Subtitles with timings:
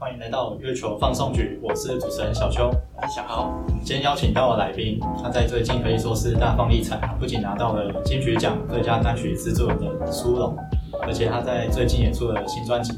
[0.00, 2.70] 欢迎来到月球放送局，我是主持人小邱。
[2.96, 3.54] 我是小豪。
[3.68, 10.56] 我们今天邀请到的来宾，他在最近可以说是大放异彩，不仅拿到了金曲奖最佳单曲制作人的殊荣，
[11.02, 12.94] 而且他在最近也出了新专辑。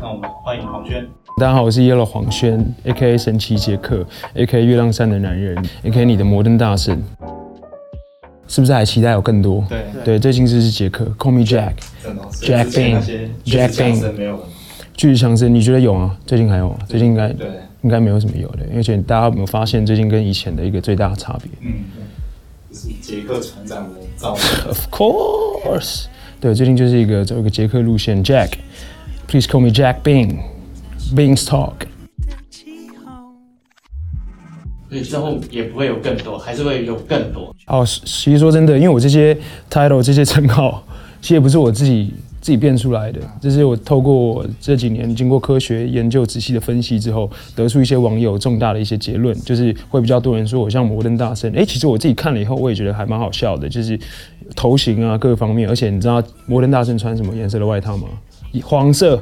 [0.00, 1.04] 那我们欢迎黄轩。
[1.40, 7.02] 大家好，我是 Yellow 黄轩，A.K.A 神奇杰克，A.K.A 月亮山的男人，A.K.A 你的摩登大神。
[8.46, 9.64] 是不是还期待有更多？
[9.68, 13.98] 对对，最近就是杰克，Call me Jack，Jack Bing，Jack Bing
[14.96, 16.16] 巨石强森，你觉得有吗？
[16.24, 16.78] 最近还有吗？
[16.88, 17.48] 最近应该对，
[17.82, 21.50] 应该没有什么有的，而且大家有没有发现最近跟以前的一个最大的差别？
[21.60, 21.84] 嗯，
[22.70, 24.66] 就是杰克船长的造型。
[24.66, 26.04] Of course，
[26.40, 31.72] 对，最近就是一个走一个杰克路线，Jack，Please call me Jack Bing，Bing's Talk。
[34.88, 37.52] 所以之后也不会有更多，还是会有更多。
[37.66, 39.36] 哦，其实说真的，因为我这些
[39.68, 40.86] title 这些称号，
[41.20, 42.14] 其实也不是我自己。
[42.44, 51.50] 自己变出来的，这是我透过这几年经过科学研究、仔细的分析之后，得出一些网友重大的一些结论，就是会比较多人说我像摩登大圣。
[51.56, 53.98] 哎，其实我自己看了以后，我也觉得还蛮好笑的，就是
[54.54, 58.08] 头型啊各个方面，而且你知道摩登大圣穿什么颜色的外套吗？
[58.62, 59.18] 黄色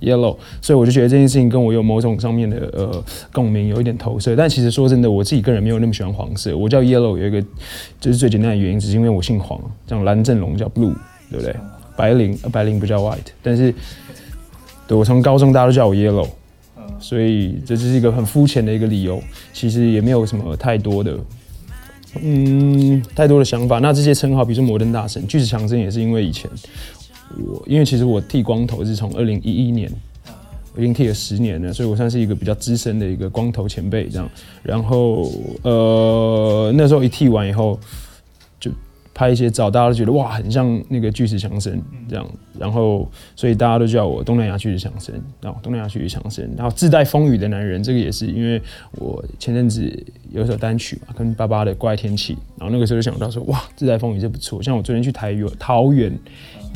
[0.00, 0.34] ，yellow。
[0.62, 4.34] 所以我就觉得这件事情跟我有某种上面的呃共鸣，有一点投射。
[4.34, 6.56] 但其实说真的，我自己个人没有那么喜欢黄色。
[6.56, 7.38] 我叫 yellow 有一个
[8.00, 10.94] 就是最简单的原因，只是因为我姓黄，像蓝正龙叫 blue，
[11.30, 11.54] 对不对？
[11.96, 13.74] 白领，白领不叫 white，但是，
[14.86, 16.26] 对我从高中大家都叫我 yellow，
[16.98, 21.18] 所以这只是一个很肤浅的一个理由，其实也没有什么太多的，
[22.20, 23.78] 嗯，太多的想法。
[23.78, 26.50] 那这些称号，比如说摩登大神、巨石强森，也是因为以前
[27.46, 29.90] 我，因为其实我剃光头是从二零一一年，
[30.74, 34.28] 我已经剃了十年了，所以我算是一个比较资深的一个光头前辈这样。
[34.62, 35.30] 然后，
[35.62, 37.78] 呃，那时候一剃完以后。
[39.14, 42.26] 拍一些照，大家都觉得哇，很像那个巨石强森这样，
[42.58, 48.60] 然后所以大家都叫我东南亚巨石强森，然后东南亚巨石强森，然后自带风雨的男人，这个也是因为
[48.92, 56.10] 我前阵子有一首单曲嘛，跟爸爸的怪天气，然后那个时候就想到说哇，自带风雨这不错，像我昨天去台园桃园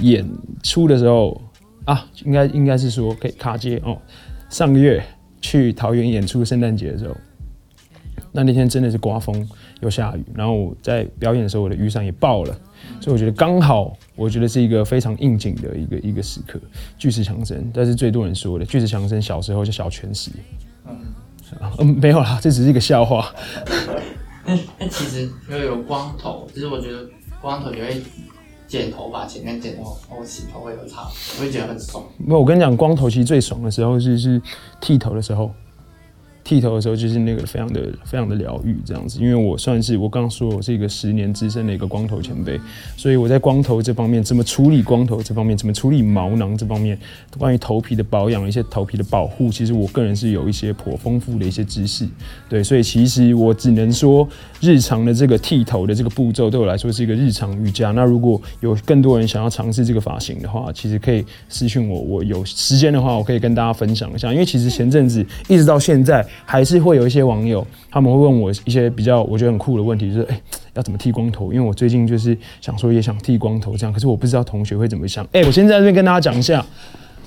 [0.00, 0.28] 演
[0.62, 1.40] 出的时候
[1.86, 3.96] 啊，应该应该是说可以卡街哦，
[4.50, 5.02] 上个月
[5.40, 7.16] 去桃园演出圣诞节的时候，
[8.32, 9.48] 那那天真的是刮风。
[9.80, 12.58] 又下雨，然后我在表演的时候，我的雨伞也爆了，
[12.98, 16.58] 所以我觉得刚好，我觉得是一个非常应景的一个一个时刻。
[16.96, 20.30] 巨石强森，但是最多人说的巨石强森小时候叫小全石，
[20.86, 23.30] 嗯，没有啦，这只是一个笑话。
[24.46, 27.06] 那那其实又有光头，其实我觉得
[27.42, 28.02] 光头你会
[28.66, 31.02] 剪头发前面剪头后洗头会有差，
[31.36, 32.02] 我会觉得很爽。
[32.16, 34.40] 那我跟你讲，光头其实最爽的时候是是
[34.80, 35.52] 剃头的时候。
[36.46, 42.56] 剃头的时候就是那个非常的非常的疗愈这样子，因为我算是我刚刚说我是一个十年资深的一个光头前辈，
[42.96, 46.96] 所以我在光头这方面怎么处理光头这方面，怎么处理毛囊这方面，
[47.36, 52.06] 关于头皮的保养一些头皮的保护，其实我个人是有一些颇丰富的一些知识。
[52.48, 54.28] 对，所以其实我只能说
[54.60, 57.90] 日常的这个剃头的这个步骤对我来说是一个日常瑜伽。
[57.92, 64.32] 那如果有更多人想要尝试这个发型的话，其实可以私信我，我有时间的话我可以跟大家分享一下。
[64.32, 66.26] 因为其实前阵子一直到现在。
[66.44, 70.40] 还是会有一些网友，他们会问我一些比较我觉得很酷的问题，就是哎，
[70.74, 71.52] 要怎么剃光头？
[71.52, 75.26] 因为我最近就是想说也想剃光头这样，可是我不知道同学会怎么想。
[75.32, 76.64] 哎，我先在这边跟大家讲一下，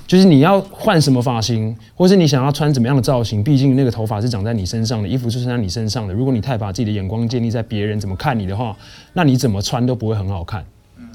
[0.10, 6.14] 就是你要换什么发型，或是你想要穿怎么样的造型，毕竟那个头发是长在你身上的，衣服是穿在你身上的。
[6.16, 8.76] 如果你太把自己的眼光建立在别人怎么看你的话，
[9.14, 10.66] 那你怎么穿都不会很好看，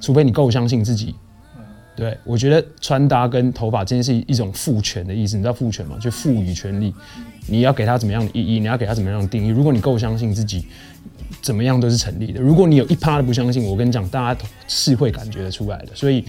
[0.00, 1.12] 除非你够相信自己。
[1.96, 5.96] 对，我觉得穿搭跟头发真的是一种赋权的意思，你知道赋权吗？
[6.00, 6.94] 就赋予权利。
[7.48, 8.60] 你要给他怎么样的意义？
[8.60, 9.48] 你要给他怎么样的定义？
[9.48, 10.66] 如果你够相信自己，
[11.42, 12.40] 怎么样都是成立的。
[12.40, 15.88] 如果你有一趴的不相信，我跟你讲，大家是会感觉得出来的。
[15.94, 16.24] 所以，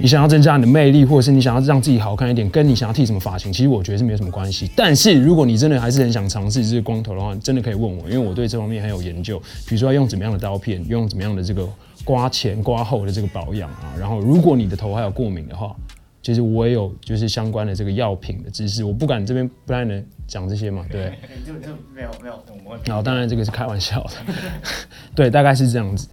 [0.00, 4.70] 你想要增加你的魅力，或者是你想要让自己好看一点，跟你想要剃什么发型，其实我觉得是没有什么关系。
[4.74, 9.38] 但是，如果你真的还是很想尝试这个光头的话，真的可以问我，因为我对这方面很有研究。
[9.66, 11.68] 比如说，要用怎么样的刀片，用怎么样的这个
[12.02, 13.92] 刮前刮后的这个保养啊。
[13.98, 15.76] 然后，如果你的头还有过敏的话，
[16.22, 21.12] 其实我也有就是相关的这个药品的知识，我不敢这边不太能讲这些嘛，对。
[21.46, 22.34] 就就没有没有
[22.84, 24.10] 然后当然这个是开玩笑的，
[25.14, 26.08] 对，大概是这样子。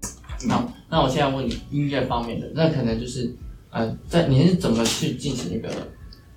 [0.49, 3.35] 好，那我现在问你音乐方面的，那可能就是，
[3.71, 5.69] 呃，在你是怎么去进行一个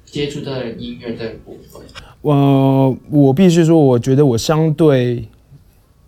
[0.05, 1.82] 接触到音乐这个部分？
[2.21, 5.27] 我我必须说，我觉得我相对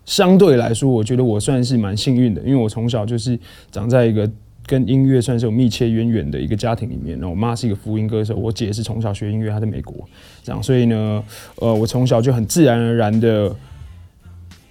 [0.05, 3.39] 相对来说，我觉得我算是蛮幸运的，因为我从小就是
[3.71, 4.29] 长在一个。
[4.65, 9.93] 跟音乐算是有密切渊源的一个家庭里面，那我妈是一个福音歌手，我姐是从小学音乐，她在美国，
[10.41, 11.21] 这样，所以呢，
[11.57, 13.53] 呃，我从小就很自然而然的，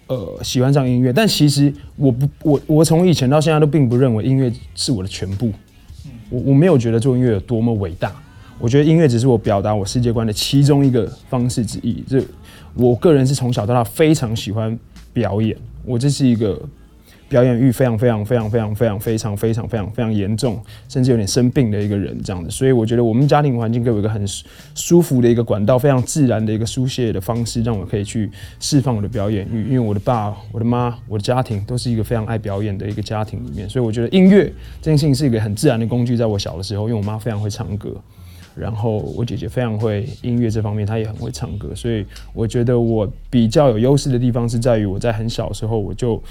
[0.07, 1.13] 呃，喜欢上音乐。
[1.13, 5.53] 但其实我不，我我从以前到现在都并不认为音乐是我的全部，
[6.31, 8.13] 我我没有觉得做音乐有多么伟大，
[8.59, 12.03] 我觉得音乐只是我表达我世界观的其中一个方式之一。
[12.09, 12.23] 这
[12.75, 14.79] 我个人是从小到大非常喜欢
[15.13, 16.61] 表演，我这是一个。
[17.33, 24.23] 表演欲非常非常非常非常非常非常非常非常非常严重，甚至有点生病的一个人这样子，所以我觉得我们家庭环境给我一个很
[24.75, 28.31] 舒服的一个管道，非常自然的一个疏泄的方式，让我可以去
[28.61, 29.65] 释放我的表演欲。
[29.65, 34.45] 因为我的爸、我的妈、我的家庭都是一个非常爱表演的一个家庭里面，所以我觉得音乐
[34.83, 36.15] 这件事情是一个很自然的工具。
[36.15, 37.95] 在我小的时候，因为我妈非常会唱歌，
[38.55, 46.23] 然后我姐姐非常会音乐这方面，她也很会唱歌，所以我觉得我比较有优势的地方是在于我在很小的时候我就。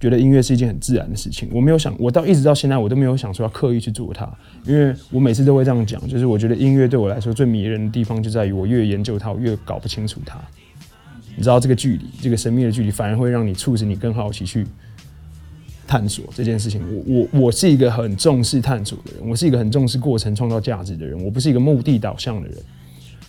[0.00, 4.30] 觉得音乐是一件很自然的事情，我没有想，我到一直到现在，我都没有想说要刻意去做它，
[4.66, 10.38] 因为我每次都会这样讲，就是我觉得音乐对我来说最迷人的地方就在于我越研究它，我越搞不清楚它。
[11.36, 14.66] 你知道这个距离，这个神秘的距离，反而会让你促使你更好奇去
[15.86, 16.82] 探索这件事情。
[16.88, 22.58] 我我我是一个很重视探索的人，我是一个很重视过程创造价值的人，我不是一个目的导向的人。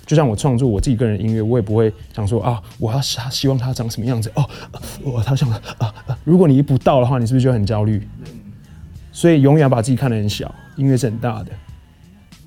[0.05, 4.47] 就像我创作我自己个人音乐，我也不会想说啊，我要希希望他长什么样子哦，
[5.03, 5.49] 我他想
[5.79, 5.93] 啊，
[6.23, 8.07] 如果你一不到的话，你是不是就很焦虑？
[9.11, 11.51] 所以永远把自己看得很小，音乐是很大的。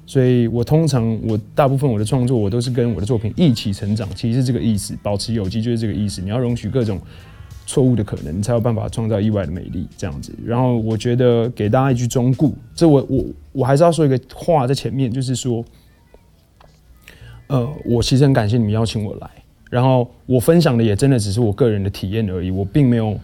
[0.07, 6.23] 所以我通常我大部分我的创作，我都是跟我的作品一起成长，其实这个意思，保持有机就是这个意思。
[6.23, 7.01] 你要容许各种
[7.67, 10.33] 错误的可能，你才有办法创造意外的美丽，这样子。
[10.47, 15.65] 然后我觉得给大家一句忠告，这我我我还是要说一个话在前面，就是说。
[17.49, 19.29] 呃，我其实很感谢你们邀请我来，
[19.71, 23.19] 然后我分享的也真的只是我个人的体验而已，我并没有，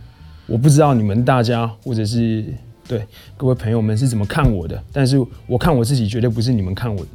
[0.47, 2.44] 我不知道你们大家或者是
[2.88, 3.05] 对
[3.37, 7.06] 各位朋友们是怎么看我的，但是我看我自己绝对不是你们看我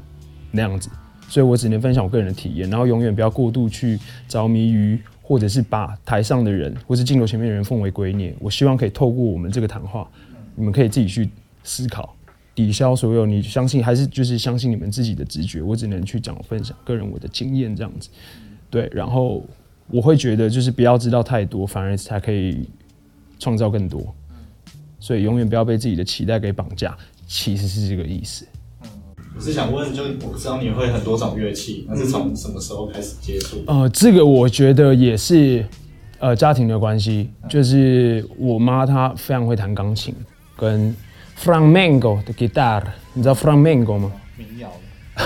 [0.51, 0.89] 那样子，
[1.27, 8.33] 所以我只能分享我个人的体验，然后永远不要过度去着迷于，或者是把台上的人或是镜头前面的人奉为圭臬。
[8.39, 10.07] 我希望可以透过我们这个谈话，
[10.55, 11.27] 你们可以自己去
[11.63, 12.15] 思考。
[12.59, 15.61] 抵消所有，你相信还是就是相信你们自己的直觉？
[15.61, 18.09] 我只能去讲分享个人我的经验这样子，
[18.69, 18.89] 对。
[18.94, 19.45] 然后
[19.88, 22.67] 我会觉得就是不要知道太多，反而才可以
[23.39, 24.13] 创造更多。
[25.00, 28.45] 所以永远不要被自己的期待给绑架，其实是这个意思。
[28.83, 28.89] 嗯，
[29.38, 33.63] 我是想问，就我知道你会很多种乐器，那是从什么时候开始接触？
[33.67, 35.65] 呃，这个我觉得也是
[36.19, 40.13] 呃家庭的关系，就是我妈她非常会弹钢琴
[40.57, 40.94] 跟。
[41.41, 42.83] Flamenco 的 guitar，
[43.13, 44.12] 你知道 Flamenco 吗？
[44.36, 44.69] 民 谣。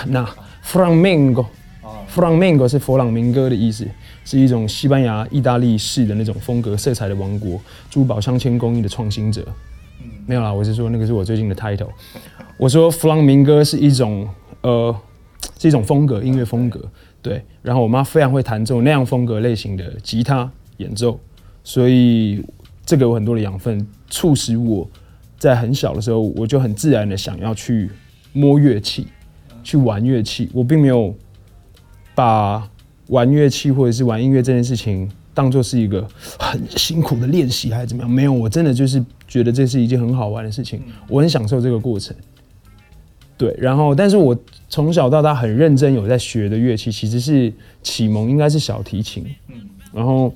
[0.08, 0.24] 那
[0.64, 3.88] Flamenco，Flamenco 是佛朗明哥的意思，
[4.24, 9.44] 是一种西班牙、意大利式的那种风格色彩的王国，珠宝镶嵌工艺的创新者。
[10.28, 11.90] 没有啦，我是说那个是我最近的 title。
[12.58, 14.30] 我说弗朗明哥是一种
[14.62, 14.96] 呃，
[15.58, 16.80] 是一种风格，音乐风格。
[17.24, 21.20] 对，然后我妈非常会弹奏那样风格类型的吉他演奏，
[21.64, 22.46] 所以
[22.86, 24.88] 这个有很多的养分，促使我。
[25.44, 27.90] 在很小的时候，我就很自然的想要去
[28.32, 29.08] 摸乐器，
[29.62, 30.50] 去玩乐器。
[30.54, 31.14] 我并没有
[32.16, 32.66] 把
[33.08, 36.08] 玩乐器或者是玩音乐这件事情当做是一个
[36.40, 38.10] 很辛苦的练习还是怎么样。
[38.10, 42.16] 没有，我真的就是觉得这是一件很好玩的事情，我很享受这个过程。
[43.38, 44.38] 对，然后，但是我
[44.70, 47.52] 从小到大很认真有在学的乐器，其实是
[47.82, 49.26] 启蒙应该是小提琴。
[49.50, 49.56] 嗯，
[49.94, 50.34] 然后。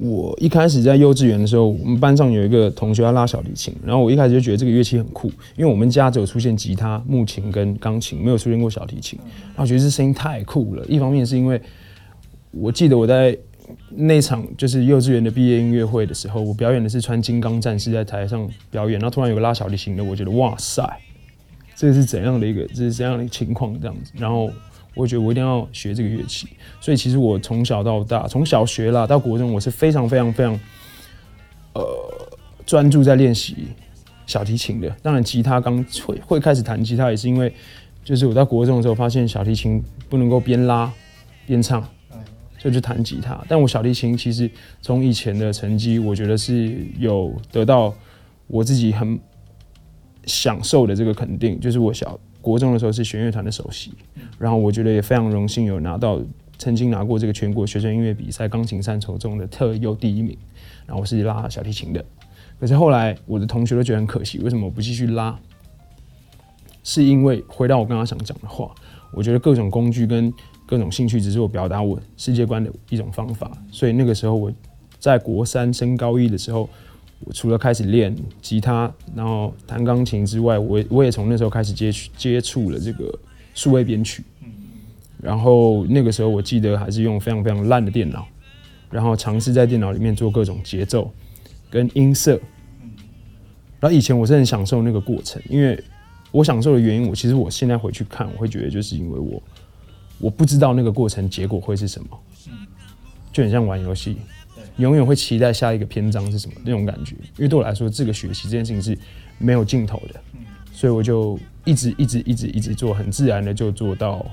[0.00, 9.18] 我一开始在幼稚园的时候，我们班上有一个同学要拉小提琴，然后我一开始就觉得这个乐器很酷，因为我们家只有出现吉他、木琴跟钢琴，没有出现过小提琴，
[9.48, 10.82] 然后觉得这声音太酷了。
[10.86, 11.60] 一方面是因为
[12.50, 13.36] 我记得我在
[13.90, 20.82] 那场就是幼稚园的毕业音乐会的时候，我表演的是穿金刚战士在台上表演，然后突然有个拉小提琴的，我觉得哇塞，
[21.76, 24.50] 这是怎样的一个，这是怎样的情况这样子，然后。
[25.00, 26.46] 我觉得我一定要学这个乐器，
[26.78, 30.60] 所以其实我从小到大，从小学啦到国中，我是非常非常非常，
[31.72, 31.82] 呃，
[32.66, 33.68] 专注在练习
[34.26, 34.94] 小提琴的。
[35.02, 37.50] 当然，吉他刚会会开始弹吉他，也是因为
[38.04, 40.92] 就是我在国中的时候发现小提琴不能够边拉
[41.46, 41.80] 边唱，
[42.58, 43.42] 所以就弹吉他。
[43.48, 44.50] 但我小提琴其实
[44.82, 47.94] 从以前的成绩，我觉得是有得到
[48.48, 49.18] 我自己很
[50.26, 52.20] 享受的这个肯定，就是我小。
[52.40, 53.92] 国中的时候是弦乐团的首席，
[54.38, 56.20] 然后我觉得也非常荣幸有拿到
[56.58, 60.36] 曾经拿过这个全国学生音乐比赛钢琴三重中的特优第一名，
[60.86, 62.04] 然后我是拉小提琴的，
[62.58, 65.38] 可是后来我的同学都觉得很可惜，为什么我不继续拉？
[66.82, 68.74] 是因为回到我刚刚想讲的话，
[69.12, 70.32] 我觉得各种工具跟
[70.66, 74.52] 各种兴趣只是我表达我世界观的一种方法，所以那个时候我
[74.98, 76.68] 在国三升高一的时候。
[77.20, 83.18] 我除了开始练吉他，然后弹钢琴之外，我我也从那时候开始接接触了这个
[83.54, 84.24] 数位编曲。
[85.22, 88.26] 然后那个时候我记得还是用非常非常烂的电脑，
[88.90, 91.12] 然后尝试在电脑里面做各种节奏
[91.68, 92.40] 跟音色。
[93.78, 95.78] 然后以前我是很享受那个过程，因为
[96.30, 99.42] 我享受的原因，我其实我现在回去看，我会觉得就是因为我
[100.18, 102.08] 我不知道那个过程结果会是什么，
[103.30, 104.16] 就很像玩游戏，
[104.80, 107.14] 永远会期待下一个篇章是什么那种感觉。
[107.36, 108.98] 因为对我来说，这个学习这件事情是
[109.38, 110.20] 没有尽头的，
[110.72, 114.24] 所以我就一直一直一直一直做，很自然的就做到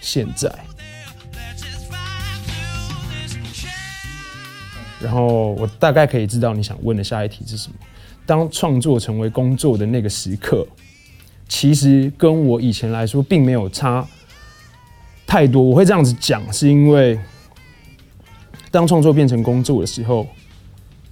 [0.00, 0.50] 现在。
[4.98, 7.74] 然后我大概可以知道你想问的下一题是什么。
[8.24, 10.66] 当创作成为工作的那个时刻，
[11.48, 14.04] 其实跟我以前来说并没有差
[15.26, 15.62] 太多。
[15.62, 17.16] 我会这样子讲，是因为
[18.70, 20.26] 当创作变成工作的时候，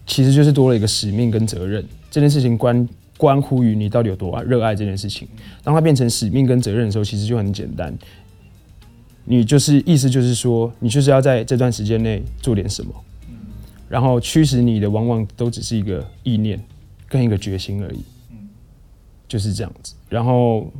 [0.07, 1.85] 其实就是多了一个使命跟责任。
[2.11, 5.27] 这件事情关关乎于你到底有多热爱这件事情。
[5.63, 7.97] 当它变成使命跟责任的时候，其实就很简单。
[9.25, 12.93] 你就是意思就是说，你就是要在这段时间内做点什么。
[13.89, 16.63] 然后驱使你的往往都只是一个意念
[17.09, 18.01] 跟一个决心而已，
[19.29, 19.95] 就是这样子。
[20.09, 20.71] 然后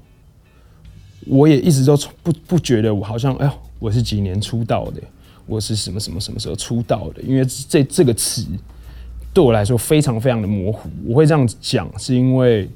[1.27, 5.03] 我也一直都从不不觉得我好像哎呦，我是几年出道的，
[5.47, 7.23] 我是什么什么什么时候出道的？
[7.23, 8.47] 因为这这个词
[9.33, 10.89] 对我来说非常非常的模糊。
[11.07, 12.69] 我会这样讲，是因为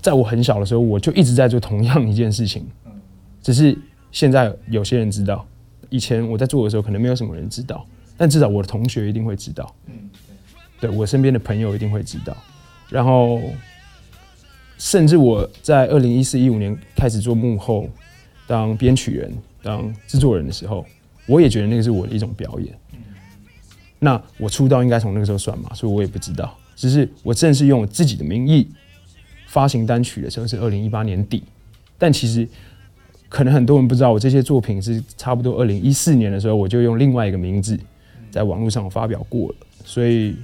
[0.00, 2.66] 在我很小的时候，我就一直在做同样一件事情，
[3.42, 3.76] 只是
[4.12, 5.46] 现在有些人知道，
[5.88, 7.86] 以前我在做的时候，可能没有什么人知道。
[8.16, 9.74] 但至少我的同学一定会知道，
[10.80, 12.36] 对我身边的朋友一定会知道，
[12.88, 13.40] 然后
[14.78, 17.88] 甚至我在二零一四一五年开始做幕后，
[18.46, 19.32] 当编曲人、
[19.62, 20.86] 当制作人的时候，
[21.26, 22.74] 我也觉得那个是我的一种表演。
[23.98, 26.56] 那我出道应该从那个时候算嘛，所以我也不知道。
[26.76, 28.68] 只是我正式用我自己的名义
[29.46, 31.42] 发行单曲的时候是二零一八年底，
[31.98, 32.48] 但其实。
[33.26, 37.76] 可能很多人不知道，我这些作品是差不多二零一四年的时候，我就用另外一个名字。
[38.30, 40.36] 在网络上发表过了，所以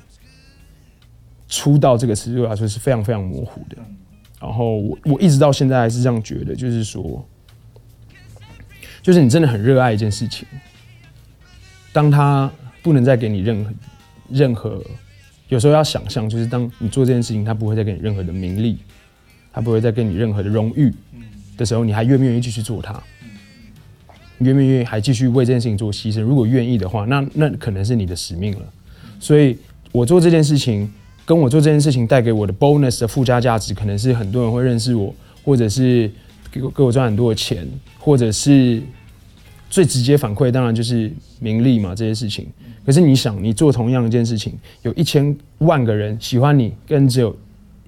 [1.49, 3.77] 出道这个词对我来说是非常非常模糊的。
[4.41, 7.25] 然后我我一直到现在还是这样觉得，就是说，
[9.03, 10.49] 就是你真的很热爱一件事情，
[11.93, 12.51] 当他
[12.83, 13.71] 不能再给你任何
[14.31, 14.83] 任何，
[15.49, 18.79] 有时候要想象，就是当你做这件事情，他不会再给你任何的名利，
[19.53, 20.93] 他不会再给你任何的荣誉
[21.57, 23.03] 的时候，你还愿不愿意继续做它？
[24.39, 26.23] 愿不愿意还继续为这件事情做牺牲？
[26.23, 28.63] 如果愿意的话，那那可能是你的使命了。
[29.19, 29.59] 所以
[29.93, 30.91] 我做这件事情，
[31.27, 36.11] 跟我做这件事情带给我的 bonus 的附加价值，可能是很多人会认识我，或者是
[36.51, 37.69] 给我给我赚很多的钱，
[37.99, 38.81] 或者是
[39.71, 42.47] 最直接反馈，当然就是名利嘛这些事情。
[42.85, 47.35] 可是你想，你做同样一件事情，有一千万个人喜欢你，跟只有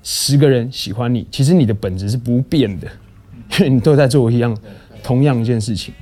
[0.03, 2.87] 十个人喜欢你，其实你的本质是不变的，
[3.59, 4.57] 因为你都在做一样
[5.03, 5.93] 同样一件事情。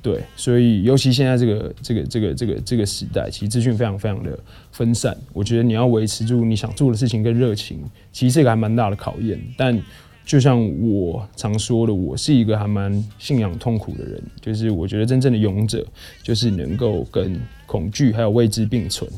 [0.00, 4.38] 对，所以尤其现在这个这个这个这个这个时代，其实资讯非常非常的
[4.70, 5.16] 分散。
[5.32, 9.40] 我觉得你要维持住你想做的事情跟热情，其实这个还蛮大的考验。
[9.56, 9.82] 但
[10.24, 15.86] 就像我常说的，我是一个还蛮信仰痛苦的人，就是我觉得真正的勇者，
[16.22, 19.10] 就是能够跟恐惧还有未知并存。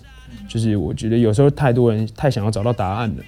[0.49, 3.23] 就是我觉得有时候太多人太想要找到答案了，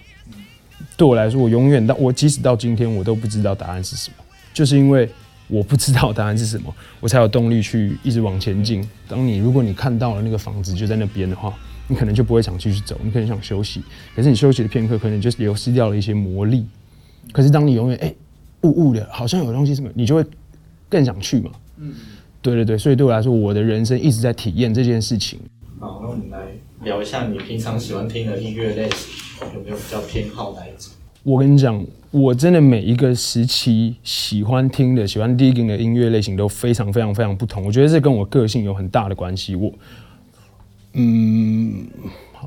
[0.97, 4.17] 对我来说，我永远到我即使到今天，我都不知道答案是什么，
[4.53, 5.09] 就是因为。
[5.51, 8.87] 我不知道答案是什么，我才有动力去一直往前进。
[9.09, 11.55] 当你如果你看到了那个房子就在那边的话，
[11.87, 13.83] 你可能就不会想继续走，你可能想休息。
[14.15, 16.67] 可是你休息的片刻，可能就流失掉了一些魔力。
[17.33, 18.15] 可是当你永远哎
[18.63, 20.25] 雾雾的，好像有东西什么，你就会
[20.89, 21.51] 更想去嘛。
[21.77, 21.95] 嗯，
[22.43, 25.39] 对对对，所以对我来说，我的人生一直在体验这件事情。
[25.79, 26.39] 好，那我们来
[26.83, 30.93] 聊一下你平常喜欢听的音乐类型，有没有比较偏好哪一种？
[31.23, 37.65] 我跟你讲，我真的每一个时期喜欢听的、喜欢 digging 的音乐类型都非常、非常、非常不同。
[37.67, 39.55] 我觉得这跟我个性有很大的关系。
[39.55, 39.71] 我，
[40.95, 41.87] 嗯，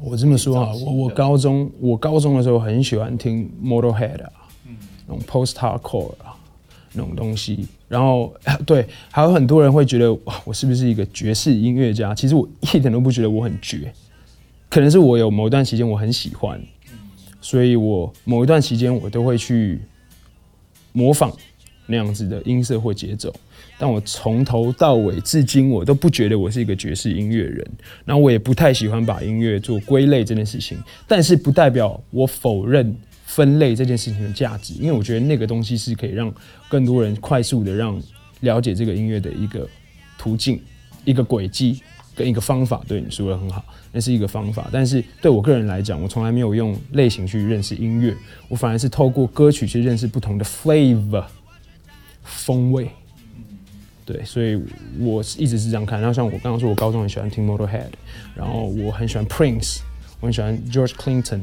[0.01, 4.31] 我这么说啊，我我高中我高中的时候很喜欢听 Motorhead 啊，
[5.11, 6.35] 种 post hardcore 啊
[6.93, 7.67] 那种东西。
[7.87, 8.33] 然后
[8.65, 12.15] 对，还有很多人会觉得哇，我是不是一个爵士音乐家？
[12.15, 13.93] 其实我一点都不觉得我很绝，
[14.69, 16.61] 可能是我有某一段时间我很喜欢。
[17.43, 19.81] 所以我某一段期间，我都会去
[20.93, 21.35] 模仿
[21.87, 23.33] 那样子的音色或节奏，
[23.79, 27.67] 但我从头到尾至今，我都不觉得我是一个爵士音乐人。
[28.05, 30.77] 那我也不太喜欢把音乐做归类这件事情，
[31.07, 32.95] 但是不代表我否认
[33.35, 36.33] 分类这件事情的价值，因为我觉得那个东西是可以让
[36.69, 38.01] 更多人快速的让
[38.41, 39.67] 了解这个音乐的一个
[40.17, 40.61] 途径、
[41.05, 41.81] 一个轨迹。
[42.13, 44.67] 跟一个方法，对你说的很好，那是一个方法。
[44.69, 48.13] 但是对我个人来讲，我从来没有用类型去认识音乐，
[48.49, 51.23] 我反而是透过歌曲去认识不同的 flavor
[52.21, 52.89] 风味。
[54.05, 54.61] 对，所以
[54.99, 56.01] 我一直是这样看。
[56.01, 57.87] 然后像我刚刚说，我高中很喜欢听 Motorhead，
[58.35, 59.79] 然后我很喜欢 Prince，
[60.19, 61.39] 我很喜欢 George Clinton，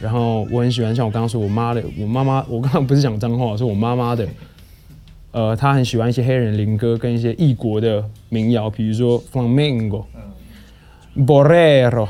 [0.00, 4.28] 然后我很喜欢像我刚刚说我妈的，我妈妈，我刚刚不是讲脏话，是我妈妈的，
[5.30, 10.04] 呃，她很喜欢一些黑人灵歌跟一些异国的民谣，比如说 flamenco、
[11.16, 12.08] bolero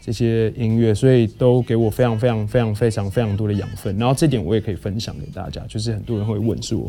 [0.00, 3.96] 这些音乐，所以都给我非常非常非常非常非常多的养分。
[3.98, 6.86] 然后这点我也可以分享给大家，就是很多人会问说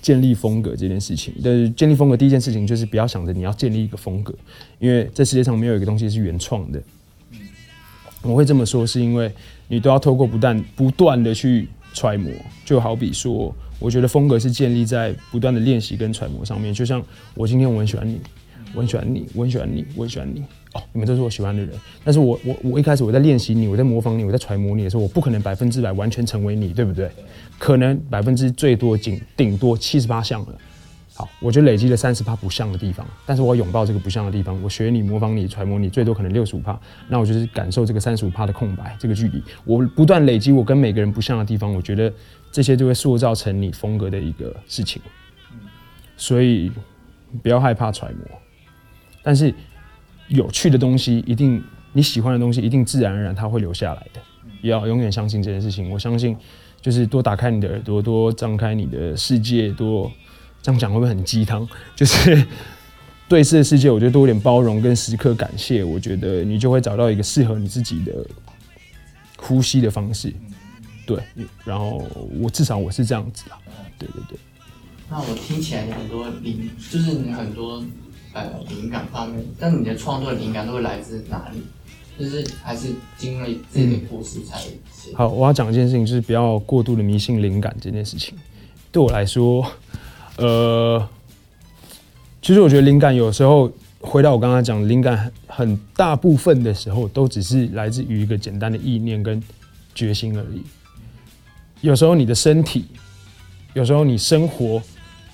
[0.00, 4.32] 建立风格这件事情，但是建立风格第一件事情就是不要想着你要建立一个风格，
[4.78, 6.80] 因为这世界上没有一个东西是原创的。
[8.22, 9.28] 我会这么说，是因为
[9.68, 12.30] 你都要透过不断不断的去揣摩，
[12.64, 16.72] 就好比说，我觉得风格是建立在不断的练习跟揣摩上面。
[16.72, 17.02] 就像
[17.34, 18.20] 我今天我很喜欢你，
[18.74, 20.42] 我很喜欢你，我很喜欢你，我很喜欢你。
[20.74, 21.70] 哦，你们都是我喜欢的人，
[22.02, 27.10] 但是我我我一开始我在练习你，我在模仿你，我在揣摩你的时候，我不可能百分之百完全成为你，对不对？
[27.58, 30.58] 可能百分之最多仅顶多七十八项了。
[31.22, 36.76] 好，我就累积了三十趴不像的地方，但是我拥抱这个不像的地方，我学你模仿你揣摩你，最多可能六十五趴，
[37.06, 42.12] 那我就是感受这个三十五趴的空白这个距离，我不断累积我跟每个人不像的地方，我觉得
[42.50, 45.00] 这些就会塑造成你风格的一个事情。
[46.16, 46.72] 所以
[47.40, 48.26] 不要害怕揣摩，
[49.22, 49.54] 但是
[50.26, 51.62] 有趣的东西一定
[51.92, 54.20] 你喜欢的东西一定自然而然它会留下来的，
[54.62, 55.88] 要永远相信这件事情。
[55.88, 56.36] 我相信
[56.80, 60.10] 就是多打开你的耳朵，多张开你的世界，多。
[60.62, 61.68] 这样讲会不会很鸡汤？
[61.96, 62.46] 就是
[63.28, 68.12] 对这个世界，我觉得多一点包容跟时刻感谢，我觉得你就会找到一个适合你自己的
[69.36, 70.32] 呼吸的方式。
[71.06, 71.18] 对，
[71.64, 72.06] 然后
[72.40, 73.58] 我至少我是这样子啊。
[73.98, 74.38] 对对对。
[75.10, 77.82] 那我听起来你很多灵，就是你很多
[78.32, 81.62] 呃灵感方面，但你的创作灵感都会来自哪里？
[82.18, 85.14] 就是还是经历自己的故事才写。
[85.14, 88.34] 好，我要讲一件事情，就是不要过度的迷信灵感这件事情。
[88.92, 89.66] 对我来说。
[90.42, 91.08] 呃，
[92.40, 93.70] 其实我觉得灵感有时候
[94.00, 99.40] 回到我刚刚讲，灵感很大部分的时候都只是来自于一个简单的意念跟
[99.94, 100.62] 决心而已。
[101.80, 102.86] 有时候你的身体，
[103.74, 104.82] 有时候你生活，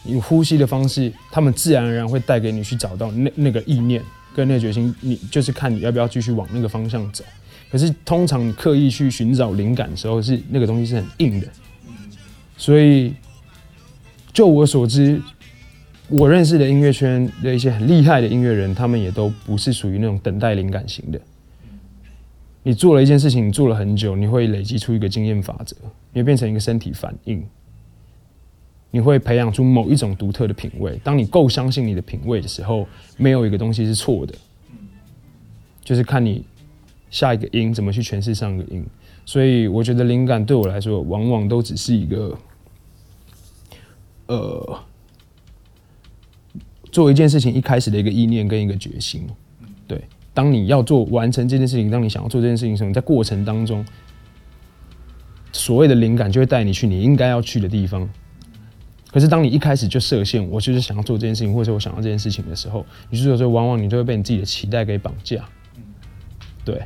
[0.03, 4.03] 你呼吸的方式，他们自然而然会带给你去找到那那个意念
[4.35, 4.95] 跟那个决心。
[5.01, 7.25] 你就是看你要不要继续往那个方向走。
[7.71, 11.47] 可是通常你刻意去寻找灵感的时候，是那个东西是很硬的，
[12.59, 13.15] 所以。
[14.39, 15.21] 就我所知，
[16.09, 21.21] 我认识的音乐圈的一些很厉害的音乐人，他们也都不是属于那种等待灵感型的。
[22.63, 25.75] 你做了一件事情，做了很久，你会累积出一个经验法则，
[26.13, 27.45] 你会变成一个身体反应，
[28.93, 31.01] 你会培养出某一种独特的品味。
[31.03, 34.33] 当你够相信你的品味的时候，没有一个东西是错的，
[35.83, 36.45] 就是看你
[37.11, 38.87] 下一个音怎么去诠释上一个音。
[39.27, 42.39] 所以，我觉得灵感对我来说，往往都只是一个。
[44.29, 44.85] 呃，
[46.93, 49.27] 做一件事情一开始的一个意念跟一个决心，
[49.87, 50.03] 对。
[50.35, 53.85] 当你要做完成这件事情，当你想要做这件事情的时候，在过程当中，
[55.51, 58.09] 所谓的灵感就会带你去你应该要去的地方。
[59.11, 65.45] 可是当你一开始就设限，我就是想要做这件事情，或者我想要这件事情的时候，你就有时候往往你就会被你自己的期待给绑架。
[66.65, 66.83] 对，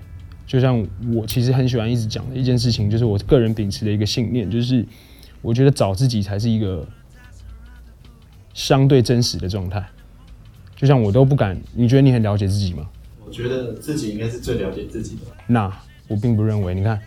[0.47, 4.87] 就像我其实很喜欢一直讲的一件事情，就是我个人秉持的一个信念，就是
[5.43, 6.89] 我觉得找自己才是一个。
[8.55, 9.85] 相对真实的状态，
[10.77, 11.59] 就像我都不敢。
[11.75, 12.87] 你觉得你很了解自己吗？
[13.25, 15.23] 我觉得自己应该是最了解自己的。
[15.47, 15.73] 那
[16.07, 16.75] 我并不认为。
[16.75, 17.01] 你看，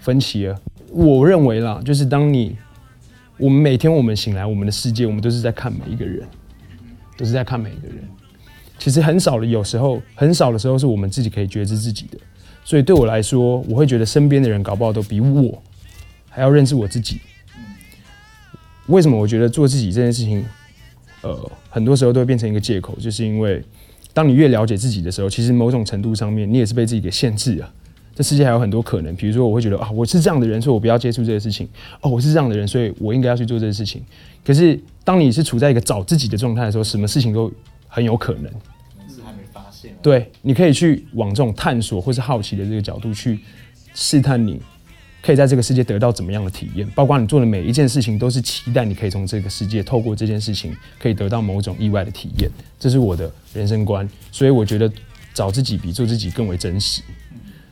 [0.00, 0.60] 分歧了。
[0.90, 2.56] 我认为啦，就是当你，
[3.38, 6.28] 我们每天我们醒来，我们的世界，我们都是在看每一个人，
[7.16, 8.04] 都是在看每一个人。
[8.78, 12.18] 其实很少的，有时候很少的时候，是我们自己可以觉知自己的。
[12.64, 15.62] 所以对我来说，我会觉得身边的人搞不好都比我
[16.28, 17.18] 还要认识我自己。
[18.88, 19.16] 为什么？
[19.16, 20.44] 我觉得做自己这件事情。
[21.22, 23.62] 呃，很多时候都会变成一个借口，就是因为
[24.12, 27.72] 当你越了解自己的时候，其实某种程度上面你也是被自己给限制了。
[28.14, 31.66] 这世界还有很多可能，比如说我会觉得啊，我是这样的人，所以我不要接触这些事情。
[32.02, 34.02] 哦，我是这样的人，所以我应该要去做这些事情。
[34.44, 37.50] 可是当你是处在一个找自己的状态的时候，什么事情都
[37.88, 38.44] 很有可能。
[39.08, 39.96] 是还没发现。
[40.02, 43.38] 对，你可以去往这种探索或是好奇的这个角度去
[43.94, 44.60] 试探你。
[45.22, 46.86] 可以在这个世界得到怎么样的体验？
[46.96, 52.50] 包括你做的每一件事情，都是期待你可以从这个世界透过这件事情，可以得到某种意外的体验。
[52.78, 54.92] 这是我的人生观，所以我觉得
[55.32, 57.02] 找自己比做自己更为真实。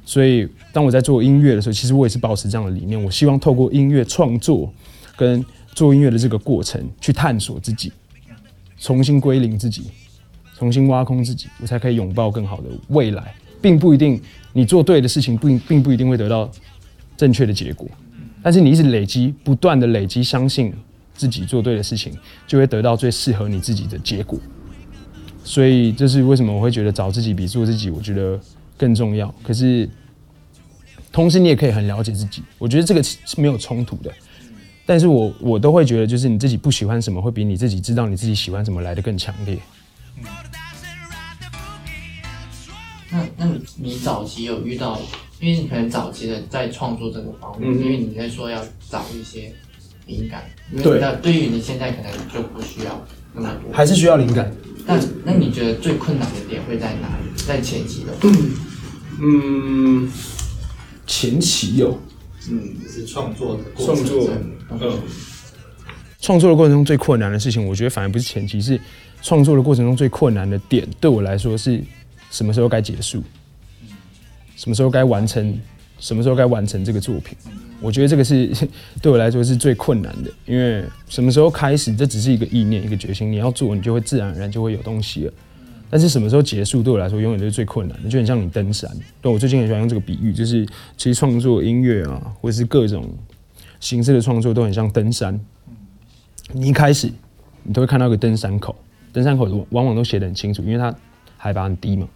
[0.07, 3.03] 所以当我在做音乐的时候，其实我也是保持这样的理念。
[3.03, 4.73] 我希望透过音乐创作
[5.17, 7.93] 跟做音乐的这个过程，去探索自己，
[8.79, 9.91] 重新归零自己，
[10.57, 13.35] 重新挖空自己，我才可以拥抱更好的未来。
[13.61, 14.19] 并不一定
[14.53, 16.51] 你做对的事情，并并不一定会得到。
[17.21, 17.87] 正确的结果，
[18.43, 20.73] 但是你一直累积，不断的累积，相信
[21.15, 24.41] 自己做对的事情，就会得到最适合你自己的结果。
[25.45, 28.41] 所以这是为什么我会觉得找自己比做自己，我觉得
[28.79, 29.29] 更重要。
[29.43, 29.87] 可是
[31.13, 32.43] 同时你也可以很了解自己。
[32.57, 34.11] 我觉得这个是没有冲突的。
[34.87, 39.59] 但是我我都会觉得，就是你自己不喜欢什么，会比你自己知道你自己喜欢什么来的更强烈。
[43.11, 44.99] 那那你你早期有遇到，
[45.41, 49.53] 因为你可能早期的在创作这个方面，嗯因为你在说要找一些
[50.07, 53.73] 灵感，因那对于你现在可能就不需要那么多。
[53.73, 54.53] 还是需要灵感。
[54.87, 57.43] 那那你觉得最困难的点会在哪里？
[57.47, 58.19] 在前期的话，
[59.23, 60.11] 嗯，
[61.07, 61.99] 前期有
[62.51, 63.97] 嗯，是创作的过程。
[63.97, 64.31] 创作，
[64.71, 64.99] 嗯嗯，
[66.21, 68.81] 创作的过程中最困难的事情，我觉得反而不是前期，是
[69.23, 71.83] 创作的过程中最困难的点，对我来说是
[72.31, 73.23] 什么时候该结束，
[74.61, 75.59] 什么时候该完成，
[75.99, 77.35] 什么时候该完成这个作品。
[77.81, 78.53] 我觉得这个是
[79.01, 85.33] 对我来说是最困难的，因为什么时候开始，这只是一个意念，一个决心，你要做，你就会自然而然就会有东西了。
[85.89, 88.91] 但是什么时候结束，对我来说永远都是最困难的，就很像你登山。
[89.23, 90.67] 对我最近很喜欢用这个比喻，就是
[90.99, 93.09] 其实创作音乐啊，或者是各种
[93.81, 95.41] 形式的创作，都很像登山。
[96.53, 97.11] 你一开始
[97.63, 98.77] 你都会看到一个登山口，
[99.11, 100.95] 登山口往往都写得很清楚，因为它
[101.39, 102.07] 海拔很低嘛。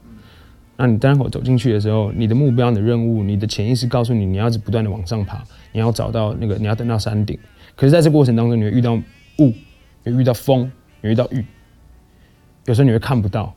[0.76, 7.38] 那你待会走进去的时候，你的目标、你的任务、你的潜意识告诉你，你要是不断的往上爬，你要找到那个，你要登到山顶。
[7.76, 9.52] 可是在这过程当中，你会遇到雾，
[10.02, 11.44] 你会遇到风，你会遇到雨，
[12.66, 13.54] 有时候你会看不到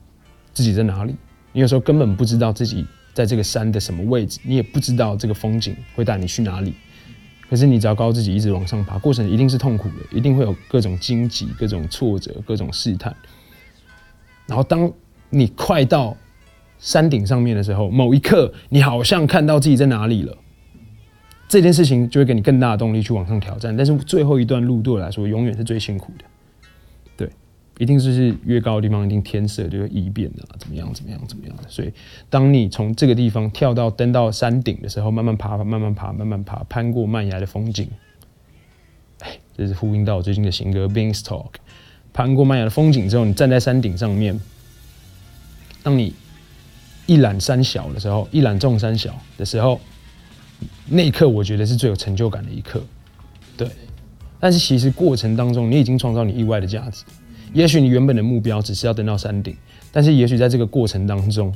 [0.54, 1.16] 自己在哪里，
[1.54, 6.76] 你有时候根本不知道自己在这个山的什么位置，你也不知道这个风景会带你去哪里。
[7.50, 13.16] 可是你只要告诉自己一直往上爬，过程一定是痛苦的，一定会有各种荆棘、各种挫折、各种试探。
[14.46, 14.92] 然后当
[15.30, 16.16] 你快到
[16.80, 20.38] 山顶上面的时候，某一刻你好像看到自己在哪里了，
[21.48, 23.76] 这件事情就会给你更大的动力去往上挑战。
[23.76, 26.26] 但是最后一段路对我来说，永远是最辛苦的。
[27.16, 27.30] 对，
[27.80, 31.64] 一定就是越高的地方，一定天色就会异变的、啊，怎么样，怎么样，怎么样的。
[31.68, 31.92] 所以，
[32.30, 37.90] 当你从这个地方跳到登到山顶的时候，慢慢爬，慢慢爬，慢慢爬，攀过蔓崖的风景。
[39.22, 41.46] 哎，这是呼应到我最近的新歌《Beanstalk》。
[42.14, 44.40] 攀过蔓崖的风景之后，你站在山顶上面，
[45.82, 46.14] 当你
[47.08, 49.80] 一览山小的时候，一览众山小的时候，
[50.88, 52.80] 那一刻我觉得是最有成就感的一刻。
[53.58, 53.68] 对，
[54.40, 57.04] 但是其实过程当中，你已经创造你意外的价值。
[57.54, 59.56] 也许你原本的目标只是要登到山顶，
[59.92, 61.52] 但是也许在这个过程当中，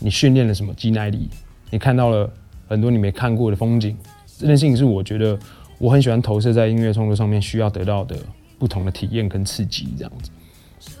[0.00, 1.28] 你训练了什么肌耐力，
[1.70, 2.28] 你看到了
[2.66, 3.96] 很多你没看过的风景。
[4.38, 5.38] 这件事情是我觉得
[5.78, 8.16] 我很喜欢投射在音乐创作上面需要得到的
[8.58, 10.30] 不同的体验跟刺激，这样子。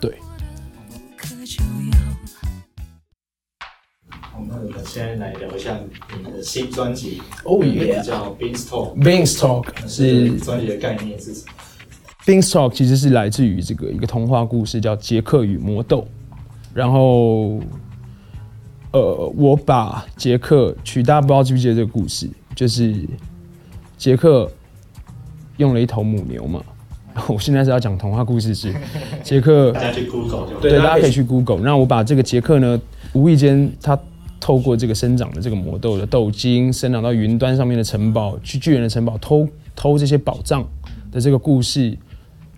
[0.00, 0.12] 对。
[4.38, 5.76] 好，那我们先来聊一下
[6.16, 8.96] 你的新专辑 Oh 名字 yeah 叫 Beanstalk。
[8.96, 11.52] Beanstalk 是专辑的概念是什么
[12.24, 16.02] ？Beanstalk 其实是来自于这个一个童话故事，叫《杰克与魔豆》。
[16.72, 17.58] 然后，
[18.92, 22.94] 呃，我把杰克取，大家不知道记不记得这个故事，就是
[23.96, 24.48] 杰克
[25.56, 26.62] 用了一头母牛嘛。
[27.12, 28.72] 然 后我现在是要讲童话故事是
[29.24, 31.58] 杰克大家去 Google 就对，大家可以 去 Google。
[31.58, 32.80] 那我把这个杰克呢，
[33.14, 33.98] 无意间他
[34.40, 40.66] 透过这个生长的这个魔豆的豆茎，生长到云端上面的城堡，去巨人的城堡偷偷这些宝藏
[41.10, 41.96] 的这个故事，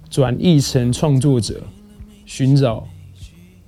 [0.09, 1.63] 转译成创作者
[2.27, 2.87] 寻找、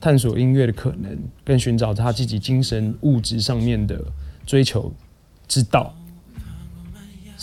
[0.01, 4.01] 探索音乐的可能，跟寻找他自己精神物质上面的
[4.45, 4.93] 追求
[5.49, 5.95] 之道。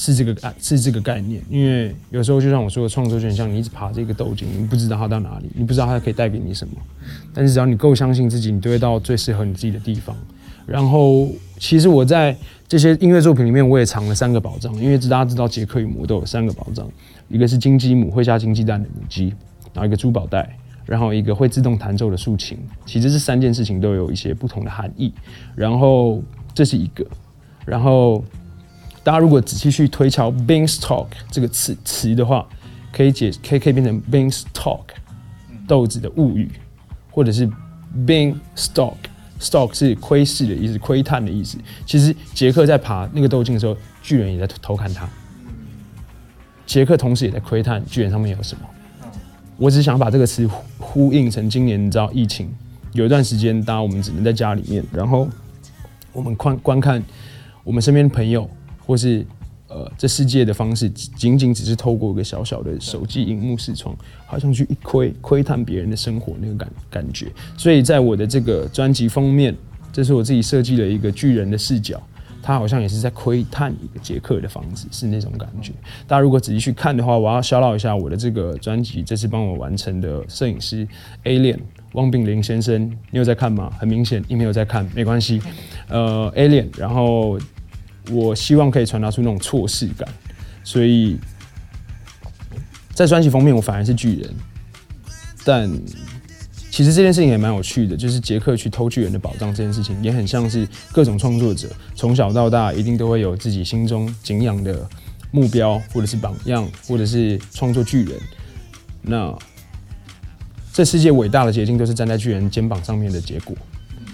[0.02, 6.76] 是这个概是这个概念，因为有时候就像我说的，创作就很像你一直爬这个豆茎，你不知道它到哪里，你不知道它可以带给你什么，
[7.34, 10.16] 但是只要你够相信自己，你就会到最适合你自己的地方。
[10.70, 11.28] 然后，
[11.58, 12.36] 其实我在
[12.68, 16.88] 这些音乐作品里面，我也藏了三个宝藏，因为大家知道杰克与魔豆有三个宝藏，
[17.28, 19.34] 一个是金鸡母会下金鸡蛋的母鸡，
[19.74, 20.56] 然后一个珠宝袋，
[20.86, 22.58] 然后一个会自动弹奏的竖琴。
[22.86, 25.14] 其实这三件事情都有一些不同的含义。
[25.56, 26.22] 然后
[26.54, 27.06] 这是一个，
[27.66, 28.24] 然后。
[29.02, 32.46] 大家如果仔细去推敲 “beanstalk” 这个词词的话，
[32.92, 34.82] 可以解可以可以变成 “beanstalk”
[35.66, 36.52] 豆子的物语，
[37.10, 37.50] 或者是
[38.06, 38.98] “Beanstalk”
[39.40, 41.58] “beanstalk”，“stalk” 是窥视的意思，窥探的意思。
[41.86, 45.10] 其实杰克在爬那个斗境的时候，巨人也在偷看他。
[46.66, 48.64] 杰克同时也在窥探巨人上面有什么。
[49.58, 52.54] 我只想把这个词呼呼应成今年你知道疫情
[52.94, 55.28] 有一段时间，大家我们只能在家里面，然后
[56.14, 57.04] 我们观观看
[57.64, 58.50] 我们身边的朋友。
[58.86, 59.24] 或是
[59.70, 67.28] 呃，这世界的方式仅仅只是透过一个小小的手机荧幕视窗，好像去一窥窥探别人的生活那个感感觉。
[67.56, 69.56] 所以在我的这个专辑封面，
[69.94, 72.02] 这是我自己设计的一个巨人的视角，
[72.42, 75.72] 他好像也是在窥探一个杰克的房子，是那种感觉。
[76.08, 80.88] 大家如果仔细去看的话，我要消唠一下我的这个专辑，这次帮我完成的摄影师
[81.26, 81.60] Alien
[81.94, 83.72] 汪炳林先生，你有在看吗？
[83.78, 85.40] 很明显你没有在看，没关系。
[85.90, 87.38] 呃，Alien，然后。
[88.12, 90.08] 我希望可以传达出那种错视感，
[90.64, 91.18] 所以
[92.94, 94.34] 在专辑封面我反而是巨人，
[95.44, 95.70] 但
[96.72, 104.88] 其实这件事情也蛮有趣的，就是杰克去偷巨人的宝藏这件事情，也很像是各种创作者从小到大一定都会有自己心中敬仰的
[105.32, 108.20] 目标，或者是榜样，或者是创作巨人。
[109.02, 109.38] 那
[110.72, 113.56] 这世界伟大的结晶都是站在巨人肩膀上面的结果，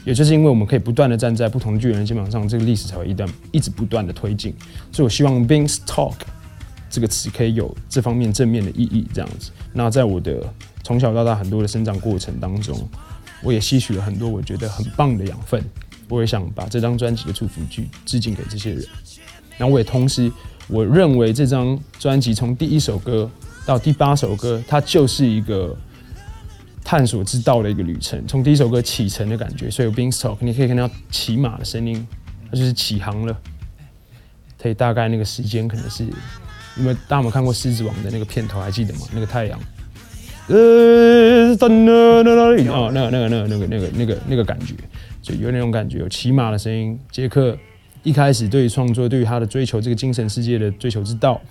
[0.05, 4.55] 也就是因为我们可以不断的站在不同巨人的肩膀上，这个历史才会一段一直不断的推进。
[4.91, 6.13] 所以我希望 “being talk”
[6.89, 9.51] 这个词可以有这方面正面的意义，这样子。
[9.73, 10.41] 那在我的
[10.83, 12.87] 从小到大很多的生长过程当中，
[13.41, 15.61] 我也吸取了很多我觉得很棒的养分。
[16.07, 18.85] 我也想把这张专辑的祝福句致敬给这些人。
[19.57, 20.31] 然后我也同时，
[20.67, 23.27] 我认为这张专辑从第一首歌
[23.65, 25.75] 到第八首歌，它就是一个
[26.85, 28.25] 探索之道的一个旅程。
[28.27, 32.07] 从第一首歌启程的感觉，所以有 Beanstalk，你可以看到骑马的声音，
[32.49, 33.37] 它就是起航了。
[34.57, 36.03] 可以大概那个时间可能是，
[36.77, 39.01] 因为大家有没有看过《狮子王》的那个片头，还记得吗？
[39.13, 39.59] 那个太阳。
[40.47, 44.75] 呃，噔噔噔噔，哦，那个、那个、那个、那个、那个、那个、那个感觉，
[45.21, 46.99] 就有那种感觉，有骑马的声音。
[47.11, 47.57] 杰克
[48.03, 51.41] 一开始对于创作，对于他的追求，这个精神世界的追求之道、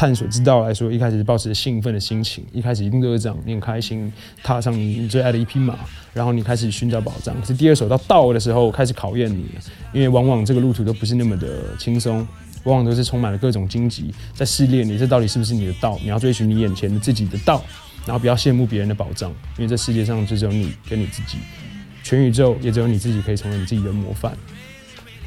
[0.00, 2.42] 探索之道来说，一开始是抱持着兴奋的心情。
[2.54, 4.10] 一开始一定都是这样，你很开心，
[4.42, 5.78] 踏上你最爱的一匹马，
[6.14, 7.38] 然后你开始寻找宝藏。
[7.38, 9.44] 可是第二首到道的时候，开始考验你，
[9.92, 12.26] 因为往往这个路途都不是那么的轻松，
[12.64, 15.98] 往往都是充满了各种荆棘，在试炼你这到底是不是你的道。
[16.00, 17.62] 你要追寻你眼前的自己的道。
[18.06, 21.36] 然后不要羡慕别人的宝藏，因为这世界上就只有你跟你自己，
[22.02, 24.32] 全宇宙也只有你自己可以成为你自己的模范。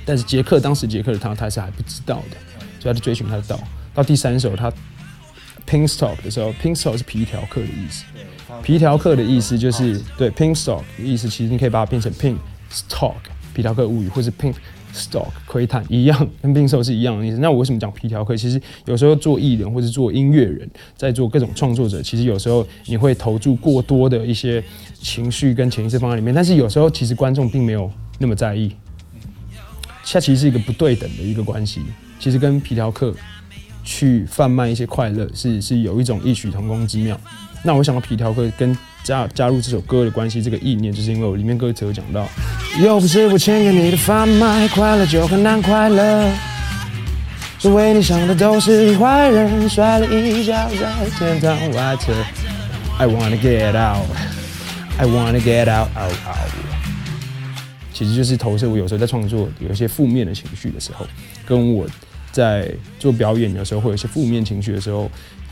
[0.04, 2.38] 但是杰克当时杰克的他他是还不知道的，
[2.80, 3.60] 所以他就追寻他的道。
[3.94, 4.72] 到第三首他
[5.68, 8.04] pink stock 的时候，pink stock 是皮条客的意思，
[8.62, 12.38] 皮条客的意思就是对 pink stock 的意思，其实你可以把它变成 pink
[12.72, 13.16] stock
[13.54, 14.54] 皮条客物语，或是 pink。
[14.96, 17.38] stock 窥探一样，跟病兽是一样的意思。
[17.38, 18.38] 那我为什么讲皮条客？
[18.38, 24.64] 其实有时候做艺人或者做音乐人，在做各种创作者，其实有时候你会投注过多的一些
[25.02, 28.72] 情绪跟潜意识放在里面，但是有时候其实观众并没有那么在意。
[30.06, 31.82] 它其实是一个不对等的一个关系。
[32.20, 33.12] 其实跟皮条客
[33.84, 37.20] 去贩卖一些快乐，是是有一种异曲同工之妙。
[37.64, 42.28] 那我想到皮条客跟加加入这首歌的关系，这个意念，就是因为我里面歌词有讲到，
[42.82, 46.32] 又不是我钱给你的贩卖，快乐就很难快乐，
[47.60, 52.14] 所为你想的都是坏人，摔了一跤在天堂外侧。
[52.98, 54.06] I wanna get out,
[54.98, 56.52] I wanna get out, out, out。
[57.94, 61.06] 其实就是投射我有时候在创作有一些负面的情绪的时候，
[61.46, 61.88] 跟我
[62.34, 62.70] 在
[63.00, 65.10] 做表演的时候会有一些负面情绪的时候。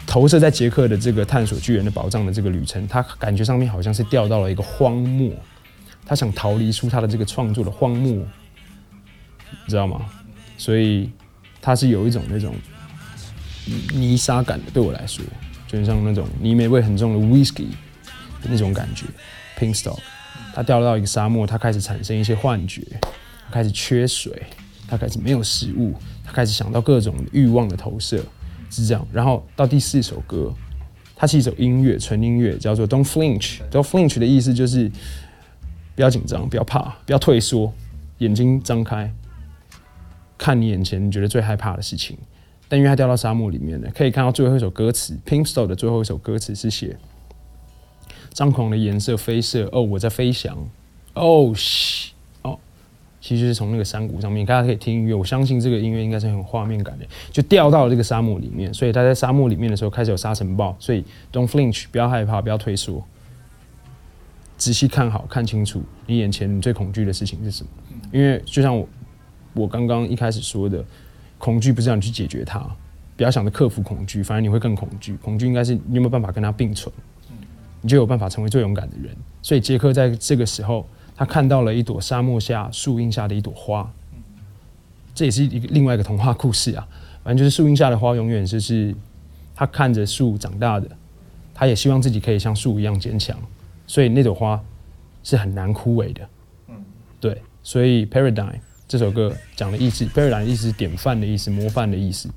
[0.07, 5.31] 投射在杰克的这个探索巨人的宝藏的这个旅程，他感觉上面好像是掉到了一个荒漠，
[6.03, 10.01] 他想逃离出他的这个创作的荒漠，你知道吗？
[10.57, 11.09] 所以
[11.61, 12.55] 他是有一种那种
[13.93, 15.23] 泥沙感的，对我来说，
[15.67, 17.69] 就像那种泥煤味很重的 whisky
[18.41, 19.05] 的那种感觉。
[19.57, 19.99] Pink Stock，
[20.53, 22.81] 他掉到一个沙漠，他开始产生一些幻觉，
[23.45, 24.43] 他开始缺水，
[24.87, 25.93] 他开始没有食物，
[26.31, 28.23] 开始想到各种欲望的投射。
[28.73, 30.49] 是这样，然后到第四首歌，
[31.13, 33.59] 它是一首音乐，纯音乐，叫做 "Don't flinch"。
[33.69, 34.89] Don't flinch 的意思就是
[35.93, 37.73] 不要紧张，不要怕，不要退缩，
[38.19, 39.13] 眼睛张开，
[40.37, 42.17] 看你眼前你觉得最害怕的事情。
[42.69, 46.97] 但因为它掉到沙漠里面了，可以看到最后一首歌词，Pink s t o r 的最后一首歌词是写
[48.31, 50.57] 张狂的颜色飞射，哦，我在飞翔，
[51.13, 52.13] 哦，嘘。
[53.21, 55.13] 其实是从那个山谷上面，大家可以听音乐。
[55.13, 58.73] 我相信这个音乐应该是很有画面感的，就掉到了这个沙漠里面。
[58.73, 63.05] 所以他在沙漠里面的时候开始有沙尘暴，所以 don't flinch，不要害怕，不要退缩，
[64.57, 67.69] 仔细看好看清楚你眼前你最恐惧的事情是什么。
[68.12, 68.89] 因为就像我
[69.53, 70.84] 我刚刚一开始说的，
[71.38, 72.60] 恐惧不是让你去解决它，
[73.15, 75.15] 不要想着克服恐惧，反而你会更恐惧。
[75.17, 76.91] 恐惧应该是你有没有办法跟它并存，
[77.81, 79.15] 你就有办法成为最勇敢的人。
[79.43, 80.88] 所以杰克在这个时候。
[81.21, 83.88] 他看到了一朵沙漠下树荫下的一朵花，
[85.13, 86.88] 这也是一个另外一个童话故事啊。
[87.23, 88.95] 反正就是树荫下的花永远就是
[89.53, 90.89] 他看着树长大的，
[91.53, 93.38] 他也希望自己可以像树一样坚强，
[93.86, 94.60] 所以那朵花
[95.23, 96.27] 是很难枯萎的。
[96.69, 96.84] 嗯，
[97.19, 98.34] 对，所以《Paradigm》
[98.88, 102.27] 这首歌讲的意思，《Paradigm》意思是典范的意思，模范的意思。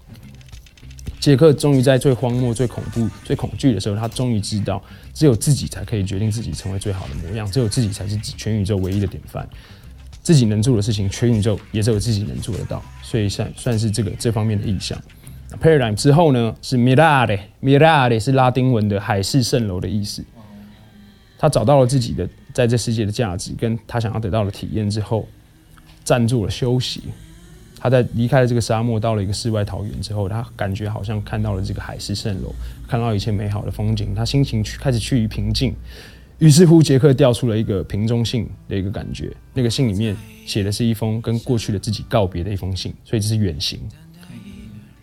[1.20, 9.48] 杰克终于在最荒漠、最恐怖、最恐惧的时候，他终于知道，只有自己才可以决定自己成为最好的模样，只有自己才是全宇宙唯一的典范。
[10.22, 14.98] 自己能做的事情，全宇宙也只有自己能做得到，所以算算是这个这方面的意象。
[15.62, 20.24] Paradigm 之后呢，是 Mirade，Mirade 是拉丁文的海市蜃楼的意思。
[21.38, 25.28] 他找到了自己的在这世界的价值，跟他想要得到的体验之后，
[26.02, 27.02] 站住了休息。
[27.84, 32.50] 他在离开了这个沙漠，到了一个世外桃源之后，他感觉好像看到了这个海市蜃楼，
[32.88, 35.74] 看到一切美好的风景，他心情去开始趋于平静。
[36.38, 40.16] 于是乎，杰克调出了一个瓶中信的一个感觉，那个信里面
[40.46, 43.78] 写的是一封跟过去的自己告别的一封信，所以这是远行。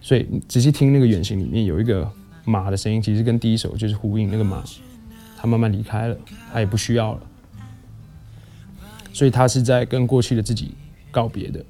[0.02, 2.12] 所以仔细听那个远行里面有一个
[2.46, 4.32] 马的声音，其实跟第一首就是呼应。
[4.32, 4.64] 那个马，
[5.38, 6.18] 它慢慢离开了，
[6.52, 7.22] 它也不需要了。
[9.14, 10.74] 所以他是在跟过去的自己
[11.12, 11.64] 告别的。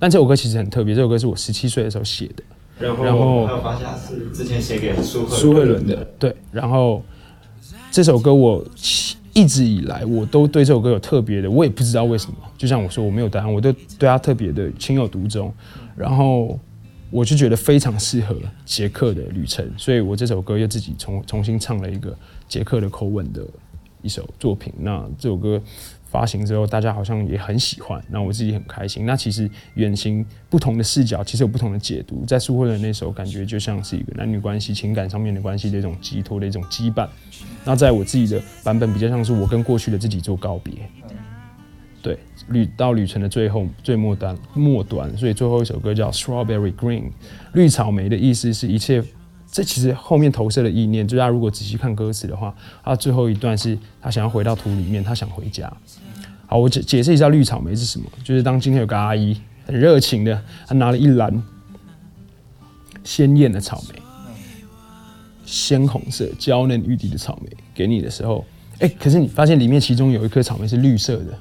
[0.00, 2.42] 但这首歌其实很特别，这首歌是我十七岁的时候写的。
[2.80, 6.34] 然后然后还有发现是之前写给苏慧苏慧伦的，对。
[6.50, 7.02] 然后
[7.90, 8.64] 这首歌我
[9.34, 12.36] 一直以来我都对这首歌有特别的，我也不知道为什么。
[12.56, 15.52] 就像我说我没有答案，我都对他特别的情有独钟。
[15.94, 16.58] 然后
[17.10, 18.34] 我就觉得非常适合
[18.64, 22.16] 杰克的旅程，所以我这首歌又自己重重新唱了一个
[22.48, 23.46] 杰克的口吻的
[24.00, 24.72] 一首作品。
[24.78, 25.60] 那这首歌
[26.10, 29.06] 发行之后，大家好像也很喜欢，那我自己很开心。
[29.06, 32.24] 那其实远行不同的视角，其实有不同的解读。
[32.26, 37.08] 在苏慧伦那首，感觉就像是一个男女关系、情感上面的关系的一种寄托的一种羁绊。
[37.64, 40.74] 那在我自己的版本，比较像是我跟过去的自己做告别。
[42.02, 42.18] 对，
[42.48, 47.02] 旅到旅程的最后最末端末端，所以最后一首歌叫《Strawberry Green》，
[47.52, 49.04] 绿草莓的意思是一切。
[49.52, 55.72] 这其实后面投射的意念，就是他如果仔细看歌词的话，他最后一段是他想要回到土里面，他想回家。
[56.46, 59.36] 好，我解解释一下绿草莓是什么，就是当今天有个阿姨
[59.66, 61.42] 很热情的，她拿了一篮
[63.02, 64.00] 鲜艳的草莓，
[65.44, 68.44] 鲜红色娇嫩欲滴的草莓给你的时候，
[68.78, 71.38] 哎，可是你发现里面其中有一颗草莓是绿色的，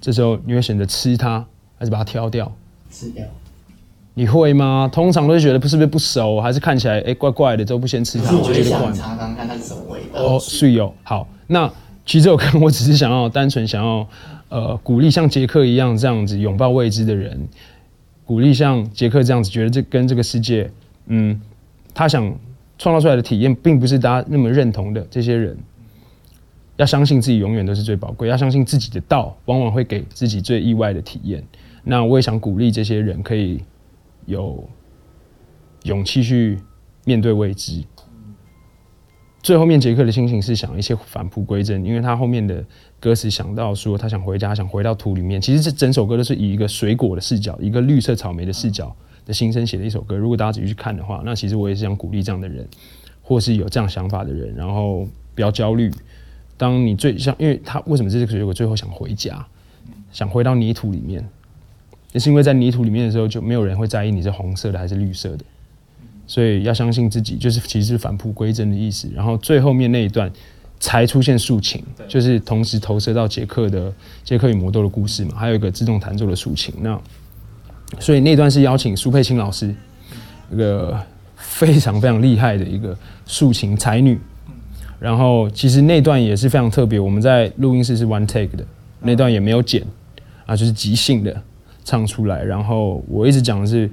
[0.00, 1.44] 这时候你会选择吃它，
[1.78, 2.50] 还是把它挑掉？
[2.90, 3.24] 吃掉。
[4.14, 4.88] 你会吗？
[4.92, 8.94] 通常都是觉得不是不是不熟，还是看起来哎怪怪的，都不先吃它，我就觉得怪想。
[8.94, 10.22] 尝尝看它是什么味道。
[10.22, 11.28] 哦，是有好。
[11.48, 11.70] 那
[12.06, 14.06] 其实我跟我只是想要单纯想要
[14.48, 17.48] 呃鼓励像杰克一样这样子拥抱未知的人，
[18.24, 20.70] 鼓励像杰克这样子觉得这跟这个世界，
[21.06, 21.40] 嗯，
[21.92, 22.32] 他想
[22.78, 25.56] 创造出来的体验，并不是大家那么认同的这些人，
[26.76, 31.42] 要相信自己永远都是最宝贵，要相信自己的道往往会给自己最意外的体验。
[31.82, 33.60] 那我也想鼓励这些人可以
[34.26, 34.68] 有
[35.84, 36.58] 勇气去
[37.04, 37.84] 面对未知。
[39.42, 42.64] 最后面杰克的心情是想一些返璞归真，因为他后面的
[42.98, 45.38] 歌词想到说他想回家，想回到土里面。
[45.38, 50.16] 其实这整首歌都是以一个水果的视角，一个绿色草莓的视角的心声写的一首歌。
[50.16, 52.66] 如果大家仔细去看的话，那其实我也是想鼓励这样的人，
[53.20, 55.90] 或是有这样想法的人，然后不要焦虑。
[56.56, 59.46] 当你最像，因为他为什么这个水果最后想回家，
[60.10, 61.28] 想回到泥土里面，
[62.14, 65.44] 也是因为在泥土里面的时候，就没有人会在意你是红色的还是绿色的。
[66.26, 69.10] 所以要相信自己，就是其实是返璞归真的意思。
[69.12, 70.30] 然后最后面那一段
[70.78, 76.72] 才出现竖琴，就是同时投射到杰克的杰克与魔豆的故事嘛，还有一个自动弹奏的竖琴。
[76.80, 76.98] 那
[77.98, 79.74] 所以那段是邀请苏佩青老师，
[80.52, 80.98] 一个
[81.36, 82.96] 非常非常厉害的一个
[83.26, 84.18] 竖琴才女。
[85.00, 88.64] 然后其实那段也是非常特别，我们在录音室是 one take 的，
[89.00, 89.84] 那段也没有剪
[90.46, 91.42] 啊，就是即兴的
[91.84, 92.42] 唱出来。
[92.42, 93.88] 然后我一直讲的是。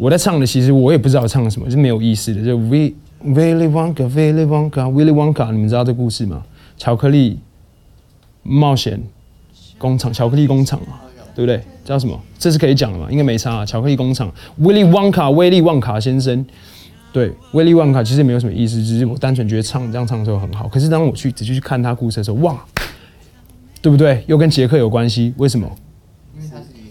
[0.00, 2.40] 我在唱的，其实我也不知道唱什么，是没有意思的。
[2.44, 2.92] 就 We
[3.24, 6.44] Willy Wonka, Willy Wonka, Willy Wonka，你们知道这故事吗？
[6.76, 7.40] 巧克力
[8.44, 9.02] 冒险
[9.76, 11.00] 工厂，巧克力工厂嘛，
[11.34, 11.60] 对不对？
[11.84, 12.16] 叫什么？
[12.38, 13.10] 这是可以讲的嘛？
[13.10, 13.66] 应该没差。
[13.66, 16.46] 巧克力工厂，Willy Wonka，威利旺卡先生。
[17.12, 20.68] 对，威利旺卡其实没有什么意思，只是我单纯觉得唱这样唱的时候很好。
[20.68, 22.64] 可是当我去仔细去看他故事的时候，哇，
[23.82, 24.22] 对不对？
[24.28, 25.34] 又跟杰克有关系？
[25.38, 25.68] 为什么？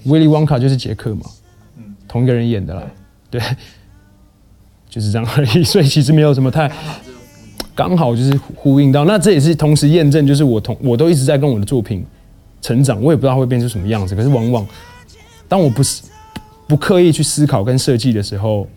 [0.08, 1.22] 威利旺卡就是杰克嘛，
[2.08, 2.84] 同一个人演的啦，
[3.30, 3.42] 对，
[4.90, 5.64] 就是这样而已。
[5.66, 6.72] 所以其实没有什么太
[7.76, 12.06] 刚好就是呼应到，那这也是同时验证，就是我同我都一直在跟我的作品
[12.62, 14.16] 成长，我也不知道会变成什么样子。
[14.16, 14.68] 可是往往
[15.48, 16.02] 当我不是
[16.68, 18.68] 不刻意去思考跟设计的时候，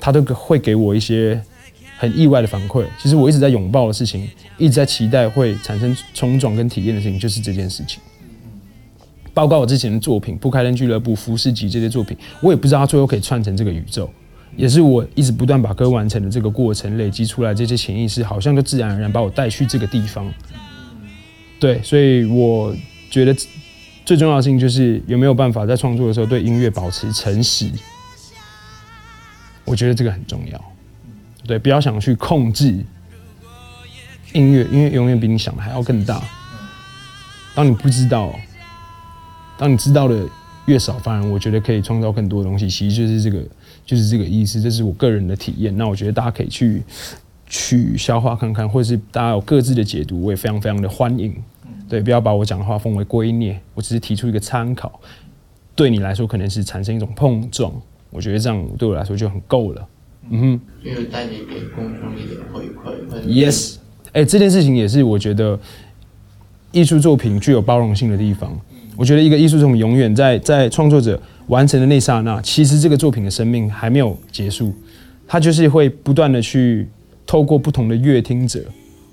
[0.00, 1.40] 他都会给我一些
[1.98, 2.84] 很意外的反馈。
[3.00, 8.00] 其实我一直在拥抱的事情，一直在期待会产生冲撞跟体验的事情，就是这件事情。
[9.32, 14.10] 包括我之前的作品《不开灯俱乐部》《服饰集》这些作品，我也不知道它最后可以串成这个宇宙，
[14.56, 20.30] 也是我一直不断把歌完成的这个过程累积出来，这些潜意识好像就自然而然把我带去这个地方。
[21.58, 22.74] 对，所以我
[23.10, 23.34] 觉得
[24.04, 27.70] 最重要的事情就是有没有办法在创作的时候对音乐保持诚实，
[29.64, 30.64] 我觉得这个很重要。
[31.46, 32.84] 对，不要想去控制
[34.32, 36.22] 音乐，因为永远比你想的还要更大。
[37.54, 38.34] 当你不知道。
[39.60, 40.26] 当你知道的
[40.64, 42.66] 越少，反而我觉得可以创造更多的东西。
[42.66, 43.44] 其实就是这个，
[43.84, 44.58] 就是这个意思。
[44.58, 45.76] 这是我个人的体验。
[45.76, 46.82] 那我觉得大家可以去
[47.46, 51.34] 去消化看看，或者是大家有各自的解读，我也非常非常的欢迎。
[51.90, 54.98] 对，不要把我讲的话奉为圭臬，我只是提出一个参考。
[55.74, 57.70] 对你来说可能是产生一种碰撞，
[58.08, 59.88] 我觉得这样对我来说就很够了。
[60.30, 60.60] 嗯哼。
[60.82, 63.26] 就是带你给公众一点回馈。
[63.26, 63.76] Yes，
[64.12, 65.60] 哎、这件事情也是我觉得
[66.72, 68.58] 艺术作品具有包容性的地方。
[69.00, 74.74] 我觉得一个艺术作品永远在在创作者完成的那刹那，其实这个作品的生命还没有结束，
[75.26, 76.86] 它就是会不断的去
[77.26, 78.62] 透过不同的乐听者、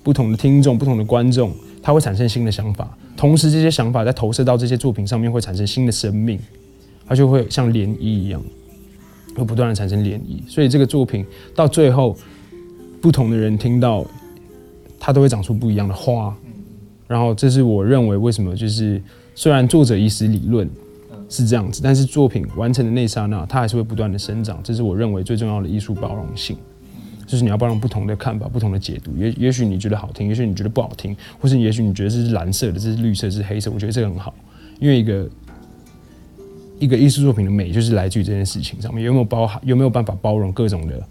[0.03, 6.37] 不同的听众、不同的观众，它会产生新的想法，同时这些想法在投射到这些作品上面，会产生新的生命，
[7.07, 8.43] 它就会像涟漪一样，
[9.37, 10.41] 会不断的产生涟漪。
[10.49, 11.25] 所以这个作品
[11.55, 12.13] 到最后，
[12.99, 14.05] 不同的人听到，
[14.99, 16.35] 它都会长出不一样的花。
[17.07, 19.01] 然后这是我认为为什么就是
[19.37, 20.67] 虽然作者已死理论
[21.29, 24.59] 是这样子，但是作品完成的那一刹那，它还是会不断的生长。
[24.63, 26.57] 这是我认为最重要的艺术包容性，
[27.27, 29.15] 就是你要包容不同的看法、不同的解读。
[29.15, 33.69] 也也许你觉得好听，也许你觉得不好听，或是也许你觉得这是蓝色的，这是绿色，这是黑色。
[33.69, 34.33] 我觉得这个很好，
[34.79, 35.29] 因为一个
[36.79, 41.07] 一个艺术作品的美，就是来自于这件事情上面有没有包含，有没有办法包容各种的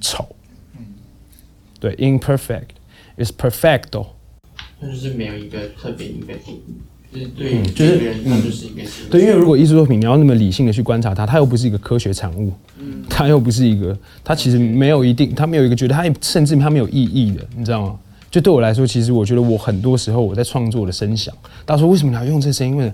[0.00, 0.24] 丑。
[1.80, 2.68] 对，imperfect
[3.16, 4.06] is perfecto。
[4.78, 6.74] 那就是没有一个特别一个定义，
[7.14, 12.52] 就是对就是每个人，就是一个对，因为如果艺术作品你要那么理性的去观察它，它又不是一个科学产物，
[13.08, 17.96] 它又不是一个，它其实没有一定，它没有一个觉得它甚至它没有意义的，你知道吗？
[18.30, 21.32] 就对我来说，其实我觉得我很多时候我在创作的声响，
[21.64, 22.76] 大家说为什么你要用这声音？
[22.76, 22.92] 为？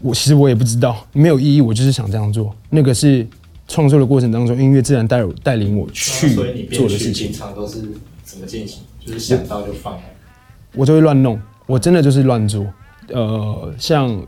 [0.00, 2.54] 我其实我也不知道，没有意义，我就是想这样做。
[2.70, 3.26] 那个是
[3.68, 6.34] 创作的过程当中，音乐自然带我带领我去
[6.70, 7.32] 做的事情编曲平。
[7.32, 7.80] 常都是
[8.24, 8.80] 怎么进行？
[9.04, 10.00] 就是想到就放了。
[10.74, 12.66] 我就会乱弄，我真的就是乱做。
[13.12, 14.26] 呃，像，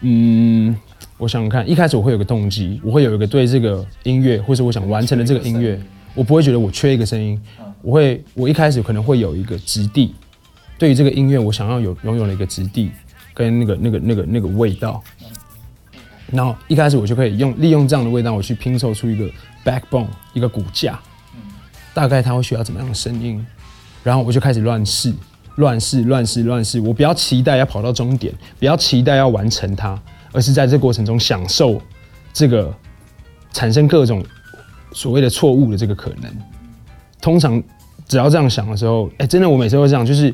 [0.00, 0.76] 嗯，
[1.18, 5.80] 我想想看，一开始我会有个动机，我会有一个对这个音乐，或者我想完成的这个音乐，
[6.14, 7.40] 我不会觉得我缺一个声音，
[7.82, 10.14] 我会，我一开始可能会有一个质地，
[10.78, 12.90] 对于这个音乐，我想要有拥有了一个质地
[13.32, 15.02] 跟那个那个那个那个味道，
[16.30, 19.30] 然后一开始我就可以用利用这样的味道，我去拼凑出一个
[19.64, 20.98] backbone，一个骨架，
[21.94, 23.44] 大概它会需要怎么样的声音，
[24.04, 25.14] 然后我就开始乱试，
[25.56, 26.80] 乱试，乱试，乱试。
[26.80, 30.00] 我不要期待要跑到终点，不要期待要完成它，
[30.32, 31.80] 而是在这过程中享受
[32.32, 32.72] 这个
[33.52, 34.24] 产生各种
[34.92, 36.30] 所谓的错误的这个可能。
[37.20, 37.62] 通常
[38.06, 40.32] 只要这样想的时候，哎、真的我每次会这样，就是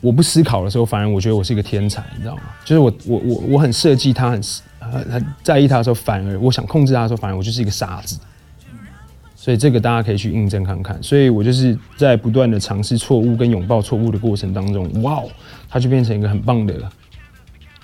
[0.00, 2.42] 我不思考的时候，反而我觉得我是一个天才，你知道吗？
[2.64, 4.42] 就是我我我我很设计它，很
[4.78, 8.18] 很很在意它的时候，反而我想控制它的时候，反而我就是一个傻子。
[9.44, 10.98] 所以这个大家可以去印证看看。
[11.02, 15.28] 所以我就是在不断的尝试错误跟拥抱错误的过程当中，哇哦，
[15.68, 16.74] 它就变成一个很棒的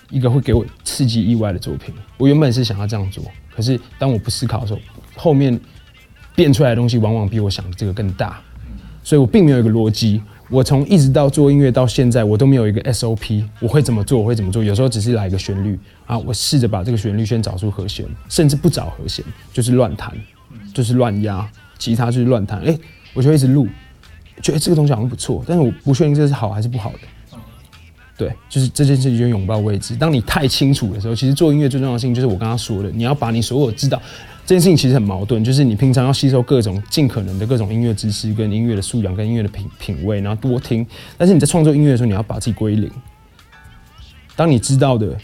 [0.09, 1.95] 一个会给我刺激意外的作品。
[2.17, 3.23] 我原本是想要这样做，
[3.55, 4.81] 可是当我不思考的时候，
[5.17, 5.61] 后面
[6.35, 8.41] 变出来的东西往往比我想的这个更大。
[9.03, 10.23] 所以我并没有一个逻辑。
[10.49, 14.65] 我从一直到做音乐到现在，我都没有一个 SOP，我会怎么做，我会怎么做。
[14.65, 20.13] 有时候只是来一个旋律啊，我试着把这个旋律先找出和弦，甚至不找和弦，就是乱弹，
[20.73, 21.49] 就是乱压，
[21.79, 22.61] 吉他就是乱弹。
[22.61, 22.77] 哎、
[23.15, 23.67] 我就一直录，
[24.43, 26.99] 觉得这个东西好像不错，但是我不确定这是好还是不好的。
[28.17, 29.97] 对，就是这件事情就拥抱未知。
[29.97, 33.99] 当你太清楚的时候，其实做音乐最重要的事情就是我刚刚说的，你要把你所有知道
[34.45, 40.87] 这件事情其实很矛盾，就是你平常要吸收各种尽可能的各种音乐知识、跟音乐的素养、跟音乐的品品味，然后多听。
[41.17, 42.91] 但是你在创作音乐的时候，你要把自己归零。
[44.37, 45.17] 当你知道的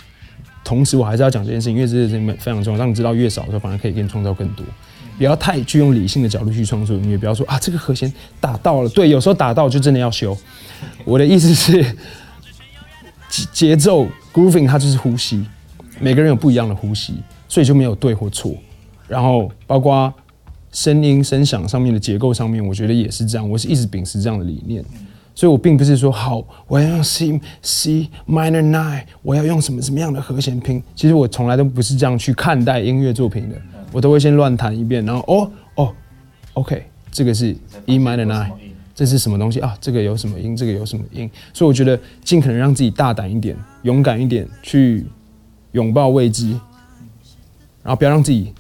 [0.65, 2.79] 同时，我还是要讲这件事情，因为这件事情非常重要。
[2.79, 4.65] 当你知道越少的时候，反而可以给你创造更多。
[5.19, 10.37] 不要太去用理性的角度去创作音乐，不要说啊这个和弦打到了，对，有时候打到就真的要修。
[11.05, 11.85] 我的意思是。
[13.29, 15.45] 节节奏 grooving 它就是呼吸，
[15.99, 17.15] 每个人有不一样的呼吸，
[17.49, 18.55] 所以就没有对或错。
[19.09, 20.11] 然后包括
[20.71, 23.51] 声音声响上面的结构上面，我觉得也是这样。
[23.51, 24.83] 我是一直秉持这样的理念，
[25.35, 30.81] 所以我并不是说好我要用 C C minor nine，我要用什么什么样的和弦拼。
[30.95, 33.57] 其实我从来都不是这样去看待音乐作品的，
[33.97, 35.95] 我都会先乱弹一遍，然后哦哦
[36.53, 38.51] ，OK，这个是 E minor nine。
[38.95, 39.75] 这是什么东西啊？
[39.81, 40.55] 这个有什么音？
[40.55, 41.31] 这个有什么音？
[41.55, 45.07] 所以我觉得尽可能让自己大胆一点、勇敢一点，去
[45.73, 46.51] 拥抱未知，
[47.83, 48.53] 然后不要让自己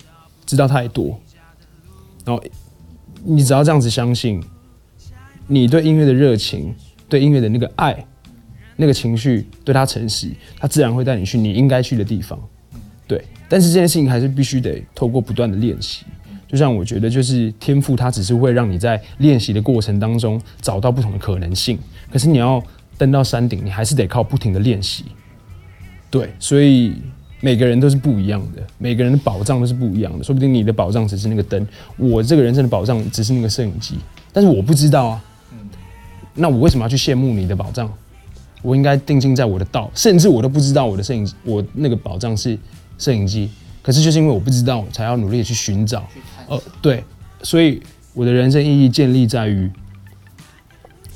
[0.46, 1.20] 知道太多。
[2.24, 2.42] 然后
[3.22, 4.42] 你只要这样子相信，
[5.46, 6.74] 你对音乐的热情、
[7.10, 8.06] 对音乐的那个爱、
[8.76, 12.40] 那个情绪，对它诚实，它自然会带你去你应该去的地方。
[13.06, 16.04] 对，但是这件事情还是必须得透过不断的练习。
[16.48, 21.78] 就像我觉得，就是天赋，它只是会让你在练习的过程当中找到不同的可能性。
[22.10, 22.62] 可是你要
[22.96, 25.04] 登到山顶，你还是得靠不停的练习。
[26.08, 26.94] 对，所以
[27.40, 30.22] 每个人都是不一样的，每个人的宝藏都是不一样的。
[30.22, 33.96] 说不定你的宝藏只是那个灯，我这个人生的宝藏只是那个摄影机，
[34.32, 35.24] 但是我不知道啊。
[36.34, 37.92] 那我为什么要去羡慕你的宝藏？
[38.62, 42.56] 我应该定睛在我的道，甚至我都不知道我的摄影我那个宝藏是
[42.98, 43.50] 摄影机，
[43.82, 46.08] 可是就是因为我不知道，才要努力的去寻找。
[46.48, 47.02] 呃，对，
[47.42, 47.82] 所以
[48.14, 49.70] 我的人生意义建立在于，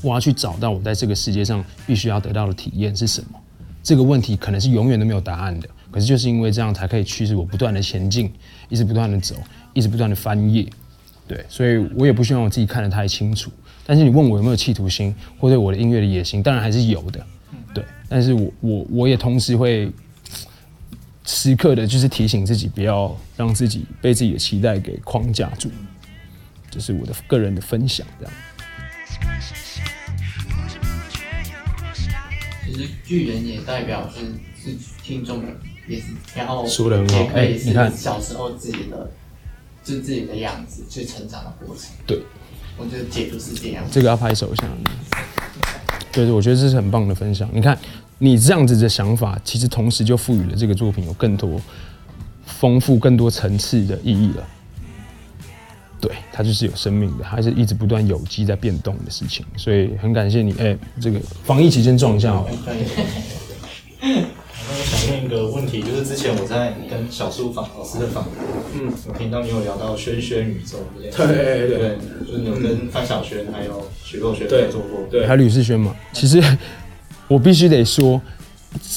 [0.02, 3.40] 我要去找到我在这个世界上必须要得到的体验是什么。
[3.82, 8.30] 这个问题可能是永远都没有答案的，可是就是因为这样才可以驱使我不断的前进，
[8.68, 9.34] 一直不断的走，
[9.72, 10.68] 一直不断的翻页。
[11.26, 13.50] 对，所以我也不希望我自己看得太清楚。
[13.86, 17.24] 但是你问我有没有企图心，或对我的音乐的野心，当然还是有的。
[17.72, 19.90] 对，但是我我我也同时会
[21.30, 25.70] 时刻的，就是提醒自己，不要让自己被自己的期待给框架住。
[26.68, 28.34] 这是我的个人的分享，这样。
[32.66, 34.20] 其实巨人也代表是
[34.60, 35.48] 是听众的，
[35.88, 39.10] 也是，然后说得很好也可以哎你看是小时候自己的，
[39.84, 41.86] 就自己的样子去成长的过程。
[42.06, 42.20] 对，
[42.76, 43.84] 我觉得解读是这样。
[43.90, 44.64] 这个要拍手一下。
[46.12, 47.48] 对对，我觉得这是很棒的分享。
[47.52, 47.78] 你看，
[48.22, 51.58] 你这样子的想法，其实同时就赋予了这个作品有更多
[52.44, 54.46] 丰富、更多层次的意义了。
[55.98, 59.44] 对，它就是有生命的，它是一直不断有机在变动的事情。
[59.56, 62.52] 所以很感谢你，哎、这个防疫期间撞一下好了。
[64.02, 68.32] 那我想问一个问题，就是之前我在跟小苏访老师的访谈，
[68.74, 75.96] 嗯，我听到你有聊到轩轩宇宙这件事，对对对，就是你有跟范晓萱还有许若瑄对合作过，对，还有吕世轩嘛。
[76.12, 76.40] 其实
[77.30, 78.20] 我必须得说，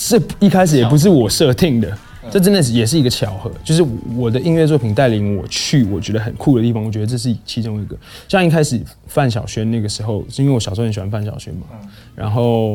[0.10, 1.96] 这一开始也不是我设定的，
[2.32, 3.52] 这真的是也是一个巧合。
[3.64, 7.96] 就是我的音乐作品带领我去我觉得很酷的地方，我觉得这是其中一个。
[8.28, 11.68] 像一开始范晓萱那个时候，是因为我小时候很喜欢范晓萱嘛，
[12.16, 12.72] 然后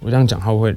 [0.00, 0.76] 我这样讲他会会，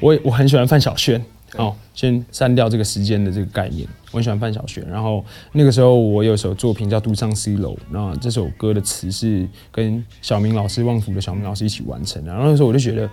[0.00, 1.22] 我也 我很喜欢范晓萱。
[1.56, 3.88] 哦，先删掉这个时间的这个概念。
[4.10, 12.32] 我很喜欢范晓萱，然后那个时候我有首作品叫《独上 C 楼》，那这首歌的词是跟小明老师、旺福的小明老师一起完成的。
[12.32, 13.08] 然后那时候我就觉得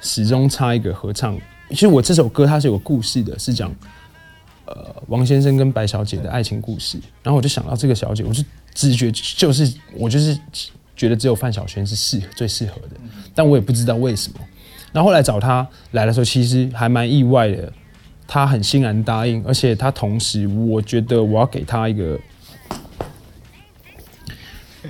[0.00, 1.38] 始终差一个合唱。
[1.68, 3.72] 其实我这首歌它是有故事的，是讲
[4.64, 6.98] 呃王先生跟白小姐的爱情故事。
[7.22, 8.42] 然后我就想到这个小姐，我就
[8.74, 10.36] 直觉就是我就是
[10.96, 12.96] 觉得只有范晓萱是适最适合的，
[13.34, 14.40] 但我也不知道为什么。
[14.92, 17.72] 然后后来找她来的时候，其实还蛮意外的。
[18.32, 22.16] 他很欣然答应，而且他同时，我觉得我要给他一个，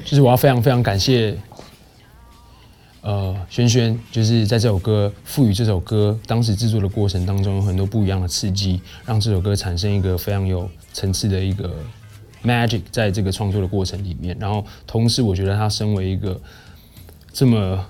[0.04, 1.34] 就是我要非常非常感谢，
[3.00, 11.74] 呃，轩轩，就是在这首歌赋予这首歌当时制作的过程当中有很多不一样的刺激，让这首歌产生一个非常有层次的一个
[12.44, 14.36] magic 在这个创作的过程里面。
[14.38, 16.38] 然后同时，我觉得他身为一个
[17.32, 17.82] 这么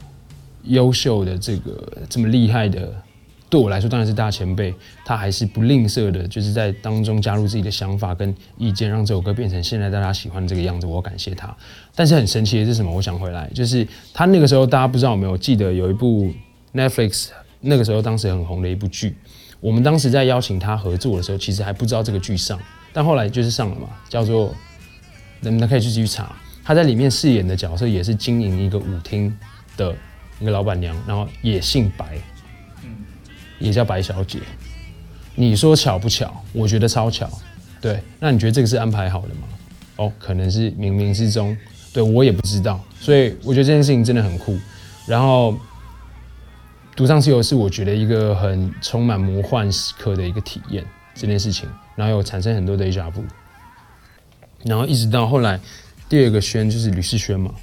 [0.63, 3.03] 优秀的这个这么厉害的。
[3.51, 4.73] 对我来说当然是大前辈，
[5.05, 10.87] 他还是不吝啬的，就是在当中加入自己的想法跟意见，让这首歌变成现在大家喜欢这个样子。
[10.87, 11.55] 我感谢他。
[11.97, 12.95] 但是很神奇的是什么？
[12.95, 13.85] 我想回来，就是
[14.15, 16.33] 他那个时候大家不知道有没有记得有一部
[16.73, 17.31] Netflix
[17.61, 19.17] 那个时候当时很红的一部剧，
[19.59, 22.57] 我们当时在邀请他合作的时候，其实还不知道这个剧上，
[22.93, 24.55] 但后来就是上了嘛，叫做
[25.41, 26.35] 你们可以去继续查。
[26.63, 29.37] 他在里面饰演的角色也是经营一个舞厅
[29.77, 29.93] 的
[30.39, 32.17] 一个老板娘，然后也姓白。
[33.61, 34.41] 也叫白小姐，
[35.37, 36.43] 你说巧不巧？
[36.53, 37.31] 我觉得超巧。
[37.81, 39.43] 对，那你觉得这个是安排好的吗？
[39.97, 41.57] 哦，可能是冥冥之中，
[41.93, 42.83] 对我也不知道。
[42.99, 44.59] 所以我觉得这件事情真的很酷。
[45.07, 45.55] 然后，
[46.97, 50.85] 独上西游是我觉得一个很充满魔幻时刻的一个体验，
[51.15, 53.23] 这件事情，然后有产生很多的 deja vu。
[54.65, 55.61] 然后一直到后来，
[56.09, 57.55] 第二个轩就是吕世轩嘛。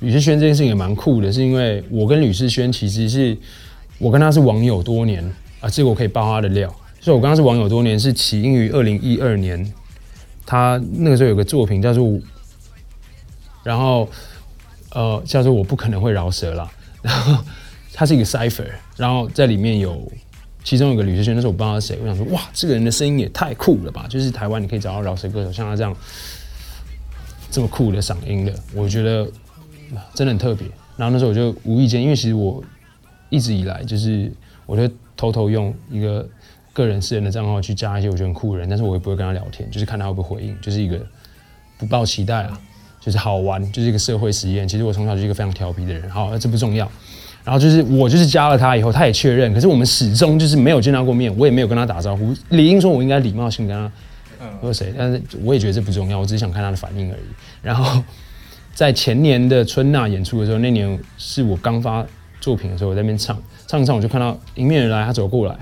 [0.00, 3.36] 吕世轩这件事情也蛮酷的，是因为我跟吕世轩其实是。
[3.98, 5.24] 我跟他是网友多年
[5.60, 6.74] 啊，这个我可以爆他的料。
[7.00, 9.72] 所以我跟他是网友多年，是起因于二零一二年，
[10.44, 12.18] 他那个时候有个作品叫做，
[13.62, 14.08] 然后
[14.90, 16.68] 呃叫做我不可能会饶舌了。
[17.00, 17.44] 然后
[17.92, 18.66] 他是一个 cipher，
[18.96, 20.10] 然后在里面有
[20.64, 24.06] 其中有个吕志轩，那时候我不知道他是谁，我想说哇，这个人的声音也太酷了吧！
[24.08, 25.96] 就是台湾你可以找到饶舌歌手像他这样
[27.52, 29.24] 这么酷的嗓音的，我觉得
[30.12, 30.66] 真的很特别。
[30.96, 32.62] 然后那时候我就无意间，因为其实我。
[33.28, 34.32] 一直以来就是，
[34.66, 36.28] 我就偷偷用一个
[36.72, 41.00] 个人私人的账号去加一些我觉得很酷的人，但是我也不会跟他聊天，就是看他会不会回应，就是一个
[41.78, 42.60] 不抱期待啊，
[43.00, 44.68] 就是好玩，就是一个社会实验。
[44.68, 46.90] 其实我从小就是一个非常调皮的人，好，这不重要。
[47.44, 52.34] 然后就是我就是加了他以后，他也确认，可是我们始终就是没有见到过面，我也没有跟他打招呼。
[52.50, 53.90] 理应说我应该礼貌性跟他
[54.60, 57.22] 说谁，但是我也觉得这不重要，我只是想看他的反应而已。
[57.62, 58.02] 然后
[58.74, 62.04] 在前年的春娜演出的时候，那年是我刚发。
[62.46, 63.36] 作品的时候，我在那边唱
[63.66, 65.56] 唱唱，我就看到迎面而来，他走过来，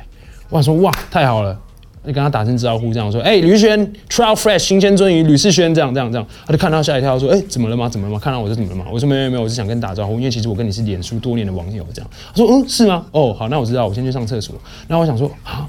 [0.50, 1.58] 我想说哇，太好了，
[2.06, 7.88] 就跟他打声招呼，这样说，哎、吕轩，Trial Fresh 新鲜鳟鱼，吕世轩，这样这样这样，他就看到吓一跳，说，哎、怎么了吗？
[7.88, 8.18] 怎么了吗？
[8.18, 8.84] 看到我就怎么了吗？
[8.92, 12.10] 我说没有没有，我是想跟你打招呼，因为其实我跟你是脸书多年的网友，这样。
[12.34, 13.06] 他说，嗯，是吗？
[13.12, 14.54] 哦，好，那我知道，我先去上厕所。
[14.86, 15.66] 然后我想说，啊。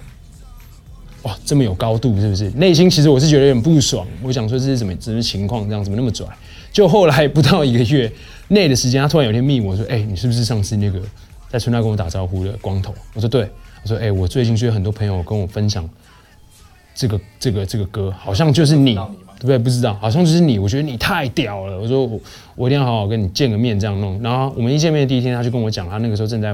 [1.23, 2.51] 哇，这么有高度是不是？
[2.51, 5.67] 内心其实我是觉得有点不爽，我想说这是怎么什么情况？
[5.67, 6.23] 这样怎么那么拽？
[6.71, 8.11] 就后来不到一个月
[8.47, 11.01] 内的时间，他突然有一天密我说：“哎、你是不是上次那个
[11.49, 13.49] 在春大跟我打招呼的光头？”我说：“对。”
[13.83, 15.87] 我说：“哎、我最近就有很多朋友跟我分享
[16.95, 19.57] 这个这个这个歌，好像就是你，对不对？
[19.57, 20.57] 不知道，好像就是你。
[20.57, 21.79] 我觉得你太屌了。
[21.79, 22.19] 我说我
[22.55, 24.19] 我一定要好好跟你见个面，这样弄。
[24.23, 26.51] 然后我们一见面的第一天，他就跟我讲，他那个时候正在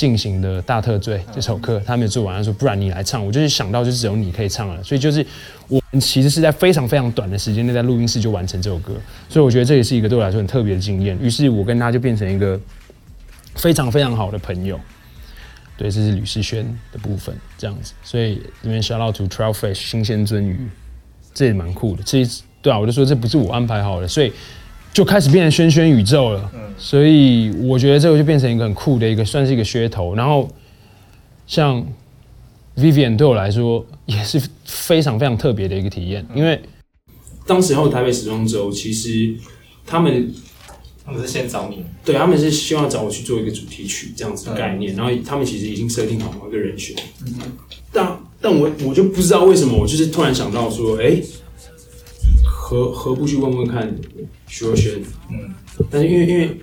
[0.00, 5.22] 进行的大特醉这首歌，他没有做完，他说不然你来唱，我就是想到就是只有你可以唱了，所以就是
[5.68, 8.94] 我们其实是在非常非常短的时间内在录音室就完成这首歌，
[9.28, 11.18] 所以我觉得这也是一个对我来说很特别的经验。
[11.20, 12.58] 于是我跟他就变成一个
[13.56, 14.80] 非常非常好的朋友。
[15.76, 20.66] 对，这是吕世轩的部分，这样子，所以这边 shout out to Trial Fresh 新鲜鳟鱼，
[21.34, 22.02] 这也蛮酷的。
[22.02, 22.26] 这
[22.62, 24.32] 对啊，我就说这不是我安排好的，所以
[24.92, 26.50] 就开始变成轩轩宇宙了。
[26.78, 30.14] 所以我觉得这个就变成一个很酷的一个，算是一个噱头。
[30.14, 30.48] 然后
[31.46, 31.86] 像
[32.76, 36.58] Vivian 对我来说也是非常非常特别的一个体验，因为
[37.46, 39.34] 当时候台北时装周其实
[39.84, 40.32] 他们
[41.04, 46.96] 他们是先找你，对他们是希望找我去做一个主题曲这样子的概念，然后他们其实已经设定好某一个人选，
[47.92, 51.20] 但但我我就不知道为什么，我就是突然想到说，哎、
[52.70, 53.92] 何何不去问问看
[54.46, 55.02] 徐若瑄？
[55.28, 55.52] 嗯，
[55.90, 56.56] 但是因为因为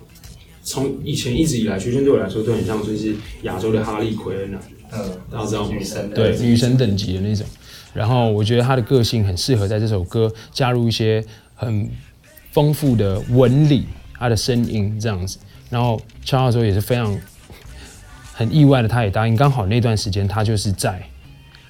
[0.63, 4.61] 从以前一直以来，徐若瑄对我来说都很像就是亚洲的哈利奎恩啊，
[4.93, 7.45] 嗯，大家知道女神对，女神等级的那种。
[7.93, 11.21] 然后我觉得她的个性很适合在这首歌加入一些
[11.55, 11.91] 很
[12.53, 13.85] 丰富的纹理，
[14.17, 15.37] 她的声音这样子。
[15.69, 17.19] 然后敲的时候也是非常
[18.31, 19.35] 很意外的，她也答应。
[19.35, 21.05] 刚好那段时间她就是在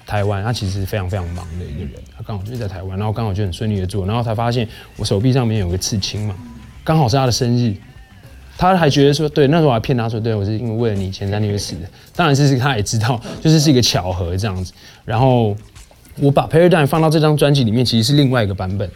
[0.08, 6.34] 台湾，他其实是非常非常忙的一个人，他刚好就是在台湾，然后刚好就很顺利的做，然后才发现我手臂上面有个刺青嘛，
[6.82, 7.74] 刚好是他的生日。
[8.60, 11.88] 他还觉得说，对，那时候我还骗他说，对我是因为为了你前三天会死的。
[12.16, 14.72] 当然这是他也知道， 就是是一个巧合这样子。
[15.04, 15.56] 然后
[16.16, 18.90] 我把 Paradigm 放到这张专辑里面，其实是另外一个版本，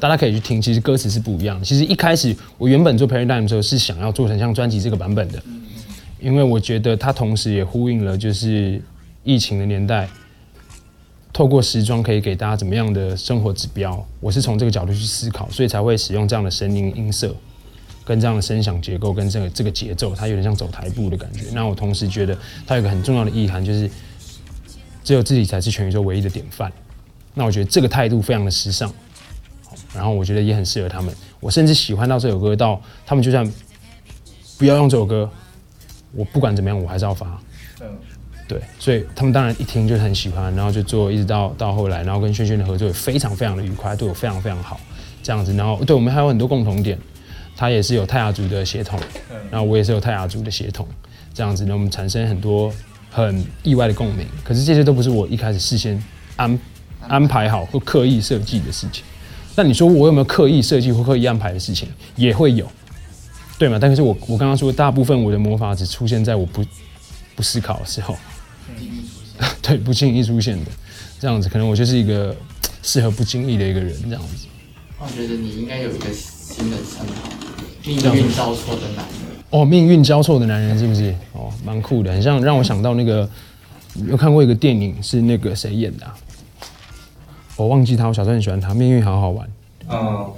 [0.00, 0.62] 大家可以去听。
[0.62, 1.64] 其实歌词是不一样的。
[1.66, 5.42] 其实一开始我原本做 Paradigm 的时候是想要做成像专辑这个版本的，
[6.18, 8.80] 因为我觉得它同时也呼应了就是
[9.24, 10.08] 疫情的年代，
[11.32, 14.06] 透过时装可以给大家怎么样的生活指标。
[14.20, 17.34] 我是从这个角度去思考，所以才会使用这样的声音音色。
[18.04, 21.44] 跟这样的声响结构跟这个这个节奏，它有点像走台步的感觉。
[21.52, 23.88] 那我同时觉得它有个很重要的意涵，就是
[25.04, 26.70] 只有自己才是全宇宙唯一的典范。
[27.32, 28.92] 那我觉得这个态度非常的时尚，
[29.94, 31.14] 然后我觉得也很适合他们。
[31.38, 33.48] 我甚至喜欢到这首歌到他们就算
[34.58, 35.30] 不要用这首歌，
[36.12, 37.40] 我不管怎么样我还是要发。
[38.42, 44.78] 嗯，对，所以他们当然一听就很喜欢，然后就做一直到到后来，然后跟轩轩的合作也非常非常的愉快，对我非常非常好，
[45.22, 45.52] 这样子。
[45.54, 46.98] 然后对我们还有很多共同点，
[47.56, 48.98] 他也是有泰雅族的血统，
[49.50, 50.86] 然后我也是有泰雅族的血统，
[51.32, 52.72] 这样子呢，我们产生很多
[53.10, 54.26] 很意外的共鸣。
[54.44, 56.02] 可是这些都不是我一开始事先
[56.36, 56.58] 安
[57.08, 59.04] 安排好或刻意设计的事情。
[59.54, 61.86] 那你说我有没有刻意设计或刻意安排的事情？
[62.16, 62.66] 也会有，
[63.58, 63.78] 对吗？
[63.78, 66.64] 但是我我刚刚说，大部分我的魔法只出现在我不
[67.34, 68.16] 不思考的时候，
[69.62, 70.70] 对，不经意出现的，
[71.18, 72.34] 这样子，可能我就是一个
[72.82, 74.46] 适合不经意的一个人，这样子。
[74.98, 77.28] 我觉得你应该有一个新的称号，
[77.84, 79.06] 命运交错的男人。
[79.50, 81.14] 哦，命运交错的男人是不是？
[81.32, 83.28] 哦，蛮酷的，很像让我想到那个，
[84.06, 86.14] 有看过一个电影是那个谁演的、啊？
[87.56, 89.46] 我忘记他，我小时候很喜欢他，《命运好好玩》。
[89.90, 90.32] 嗯，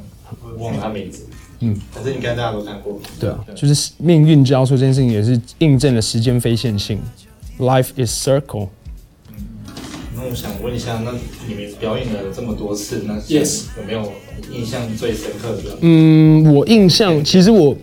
[0.57, 1.29] 我忘了他名字，
[1.61, 7.01] 嗯，可是应该大家都看过，对啊，就是命运交错这件事情也是印证了时间非线性
[7.59, 8.69] ，Life is circle。
[10.17, 11.13] 那我想问一下，那
[11.47, 14.13] 你们表演了这么多次，那 Yes 有没有
[14.53, 15.79] 印象最深刻的？
[15.81, 17.77] 嗯，我印象其实我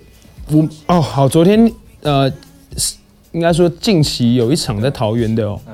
[0.50, 2.32] 我哦好，昨天呃
[2.78, 2.96] 是
[3.32, 5.74] 应该说近期有一场在桃园的哦，嗯。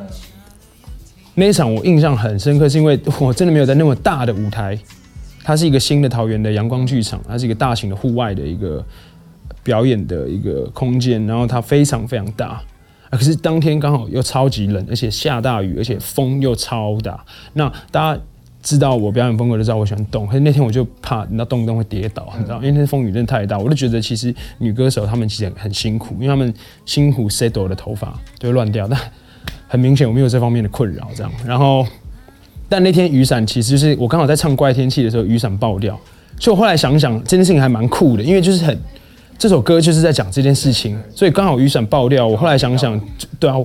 [1.40, 4.76] 那一场我印象很深刻，是因为我真的没有在那么大的舞台，
[5.48, 8.86] 它是一个新的桃园的阳光剧场，它是一个大型的户外的一个
[9.64, 12.48] 表演的一个空间，然后它非常非常大。
[12.48, 12.64] 啊
[13.12, 17.24] 可是当天刚好又超级冷，而且下大雨，而且风又超大。
[17.54, 18.22] 那大家
[18.62, 20.28] 知道我表演风格，就知道我喜欢动。
[20.28, 23.58] 可是那天我就怕，你知道动一动会跌倒，你知道，因为那天风雨真的太大。
[23.58, 26.54] 我就觉得其实女歌手她们其实很很辛苦，因为她们
[26.86, 29.00] 辛苦 settle 的头发就会乱掉，但
[29.70, 31.32] 很明显我没有这方面的困扰，这样。
[31.46, 31.88] 然后，
[32.70, 35.98] 但那天雨伞其实就是我刚好在唱怪天气的时候，雨伞爆掉，
[36.40, 38.78] 所以我后来想想这件事情还蛮酷的，因为就是很
[39.38, 42.26] 这首歌就是在讲这件事情，所以刚好雨伞爆掉。
[42.28, 43.00] 我后来想想，
[43.40, 43.56] 对啊，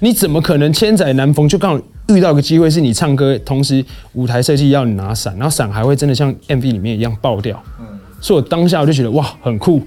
[0.00, 1.46] 你怎么可能千载难逢？
[1.48, 3.84] 就刚好遇到个机会是你唱歌，同时
[4.14, 7.62] 舞台设计要你拿伞，然后伞还会真的像 MV 里面一样爆掉，
[8.20, 9.82] 所以我当下我就觉得哇很酷，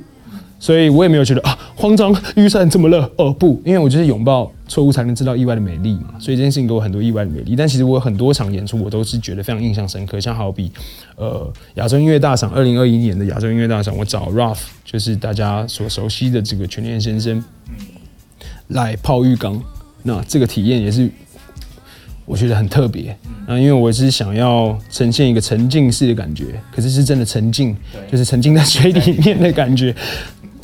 [0.65, 3.07] 所以我也没有觉得啊慌张，预算这么了？
[3.17, 7.55] 哦不，因为我就是拥抱错误才能知道意外的美丽嘛，所以这件事情给我很多意外的美丽。
[7.55, 10.71] 但其实我有很多场演出我都是觉得非常印象深刻，像好比
[11.17, 17.43] 呃亚洲音乐大赏二零二一年的亚洲音乐大赏，我找 Ralph 就是大家所熟悉的这个全联先生
[18.69, 19.61] 来泡浴缸，
[20.01, 21.07] 那这个体验也是
[22.25, 23.15] 我觉得很特别。
[23.47, 27.77] 那因为我是想要呈现一个沉浸式的感觉，可是是真的沉浸，
[28.11, 29.95] 就是沉浸在水里面的感觉。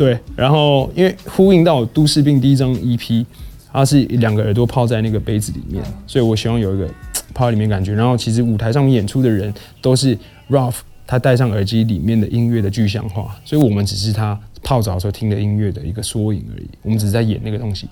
[0.01, 3.23] 对，然后因为呼应到我都市病第一张 EP，
[3.71, 6.89] 它是两个耳朵泡在那个杯子里面，所以我希望有一个
[7.35, 7.93] 泡在里面感觉。
[7.93, 10.17] 然后其实舞台上演出的人都是
[10.49, 17.87] Ralph，他戴上耳机里面的音乐的具象化，所以我们只是他泡澡时候听的音乐的一个缩影而已，我们只是在演那个东西，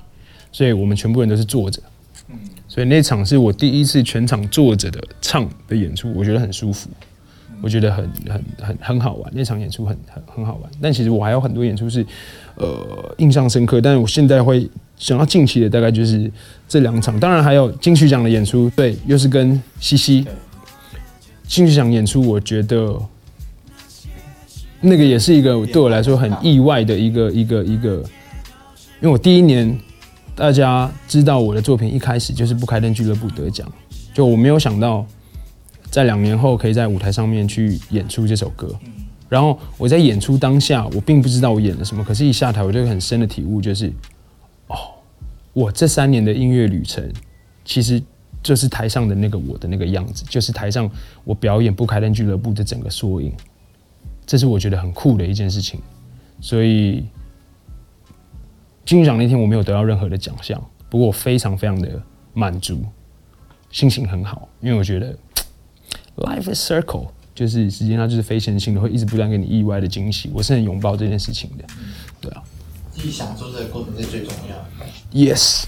[0.52, 1.80] 所以我们全部人都是坐着。
[2.68, 6.90] 所以那场是我第一次全场坐着的唱的演出，我觉得很舒服，
[7.62, 9.32] 我觉得很很很很好玩。
[9.34, 12.06] 那场演出很很很好玩，但其实我还有很多演出是
[12.56, 16.32] 呃印象深刻，但是我现在会想要近期的大概就是
[16.68, 20.26] 这两场，当然还有金曲奖的演出，对，又是跟西西
[21.48, 22.96] 金曲奖演出，我觉得
[24.82, 27.96] 那个也是一个对我来说很意外的一个一个一个，
[29.02, 29.80] 因为我第一年。
[30.36, 33.70] 大家知道我的作品一开始就是不开灯俱乐部得奖，
[34.14, 35.06] 就我没有想到，
[35.90, 38.74] 在两年后可以在舞台上面去演出这首歌。
[39.28, 43.92] 然后我在演出当下，我并不知道我演了什么，可是一下台，我就很深的体悟，就是
[44.68, 44.76] 哦，
[45.54, 47.12] 我这三年的音乐旅程，
[47.64, 48.02] 其实
[48.42, 50.90] 就是台上的那个我的那个样子，就是台上
[51.24, 53.32] 我表演不开灯俱乐部的整个缩影。
[54.26, 55.80] 这是我觉得很酷的一件事情，
[56.42, 57.06] 所以。
[58.86, 60.60] 金曲奖那天我没有得到任何的奖项，
[60.90, 62.02] 不过我非常非常的
[62.34, 62.84] 满足，
[63.70, 65.16] 心情很好，因为我觉得
[66.20, 70.30] life is circle，就是时间它就是非线性的，会一直不断给你意外的惊喜。
[70.34, 71.64] 我是很拥抱这件事情的，
[72.22, 72.44] 对啊，
[72.92, 74.86] 自己享受这个过程是最重要的。
[75.14, 75.66] Yes。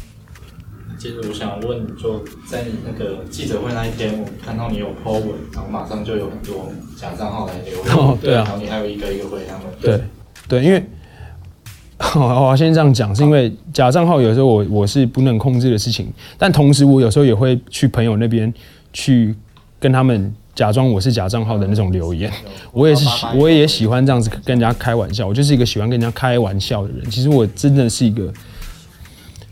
[0.98, 10.02] 接着我想问，就在你那个记者会那一天，我看到你有 po 文，然后马上就有很多假账号来留言，对啊，然后你还有一个一个回他们，对
[10.48, 10.84] 对，因为。
[12.16, 18.52] 我先这样讲，是因为假账号有时候我我是不能控制的事情，但同时我有时候也会去朋友那边
[18.92, 19.36] 去
[19.80, 22.32] 跟他们假装我是假账号的那种留言。
[22.72, 25.28] 我也是，我也喜欢这样子跟人家开玩笑。
[25.28, 27.10] 我就是一个喜欢跟人家开玩笑的人。
[27.10, 28.32] 其实我真的是一个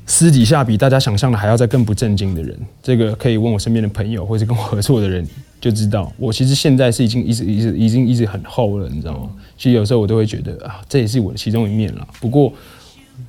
[0.05, 2.57] 私底下比大家想象的还要再更不正经的人。
[2.83, 5.25] 这个可以问我身边的朋友或者跟我合作的人
[5.61, 9.29] 就知道，我其实现在是已经一直一直已经一直很厚了，你知道吗？
[9.57, 12.07] 其实有时候我都会觉得啊，这也是我的其中一面了。
[12.19, 12.51] 不过，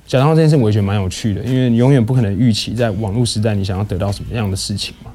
[0.07, 5.11] 假账号这件事我也觉得蛮有趣的，因为你永远不可能预期在网络时代你想要得到什么样的事情嘛。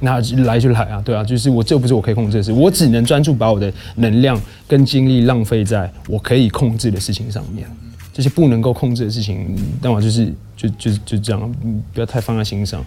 [0.00, 7.66] 那来就来啊，对啊，就是我这不是我可以控制的事，我只能专注把我的能量跟精力浪费在我可以控制的事情上面。
[8.12, 11.54] 这些不能够控制的事情，那我就是就就就这样，
[11.92, 12.84] 不要太放在心上。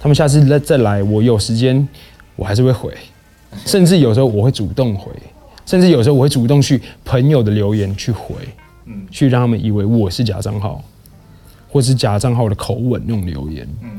[0.00, 1.86] 他们下次再再来，我有时间
[2.36, 2.92] 我还是会回，
[3.66, 5.12] 甚至有时候我会主动回。
[5.64, 8.34] 甚至有时候我会主动去朋友的留言去回，
[8.86, 10.82] 嗯，去让他们以为我是假账号，
[11.68, 13.90] 或是假账号的口吻那种留言，嗯，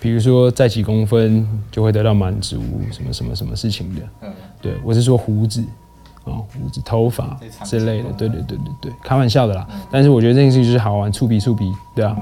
[0.00, 5.62] 比如说在几公分就会得到满足，什么什么什么事情的，嗯，对我是说胡子，
[6.24, 9.66] 哦，胡子、头发之类的，对对对对对，开玩笑的啦。
[9.90, 12.16] 但是我觉得这件事情就是好玩，触鼻触鼻，对啊。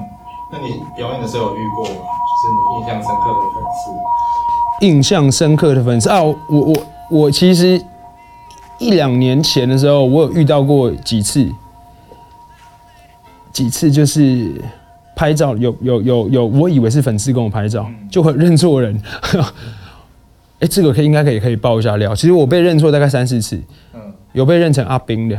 [0.51, 1.91] 那你表演的时候有遇过吗？
[1.91, 4.85] 就是你印象深刻的粉丝？
[4.85, 6.75] 印象深刻的粉丝啊，我我
[7.09, 7.81] 我其实。
[8.81, 11.45] 一两年前的时候，我有遇到过几次，
[13.51, 14.63] 几次就是
[15.19, 18.97] 拍照，有有有有，我以为是粉丝跟我拍照，就会认错人。
[20.59, 22.15] 哎，这个可以应该可以可以爆一下料。
[22.15, 23.61] 其实我被认错大概三四次，
[24.31, 25.37] 有被认成阿兵的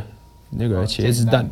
[0.51, 1.49] 那个茄子蛋。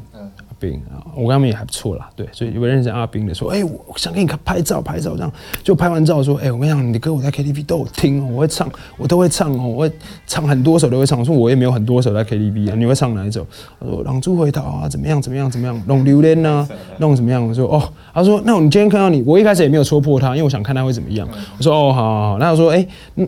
[0.59, 5.33] 兵啊，我跟他们也还不错啦，对，所以有个认识阿兵的说，哎，我想给你看拍照，拍照这样，
[5.63, 9.93] 就拍完照说，哎，我跟你讲，你的歌我在 KTV 都有听哦，我会唱，我都会唱哦，我会
[10.27, 11.19] 唱很多首都会唱。
[11.19, 13.47] 我说我也没有很多首在 KTV 啊，你会唱哪一首？
[13.81, 17.47] 他说《狼蛛回头》啊，怎么样怎么样怎么样，《龙榴莲》呢，弄怎么样？
[17.47, 17.83] 我说哦，
[18.13, 21.29] 他说那我们今天看到你，我一开始也没有戳破他，因为我想看他会怎么样。
[21.57, 22.39] 我说哦，好好好。
[22.39, 22.87] 那我说，哎，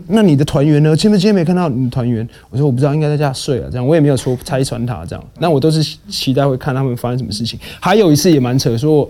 [0.08, 0.94] 那你的团员呢？
[0.96, 2.28] 今天今天没看到你的团员？
[2.50, 3.70] 我说我不知道，应该在家睡了。
[3.70, 5.24] 这样我也没有戳拆穿他这样。
[5.38, 7.96] 那我都是期待会看他们发生什么事情，还。
[8.00, 9.06] 有一次也蛮扯，说，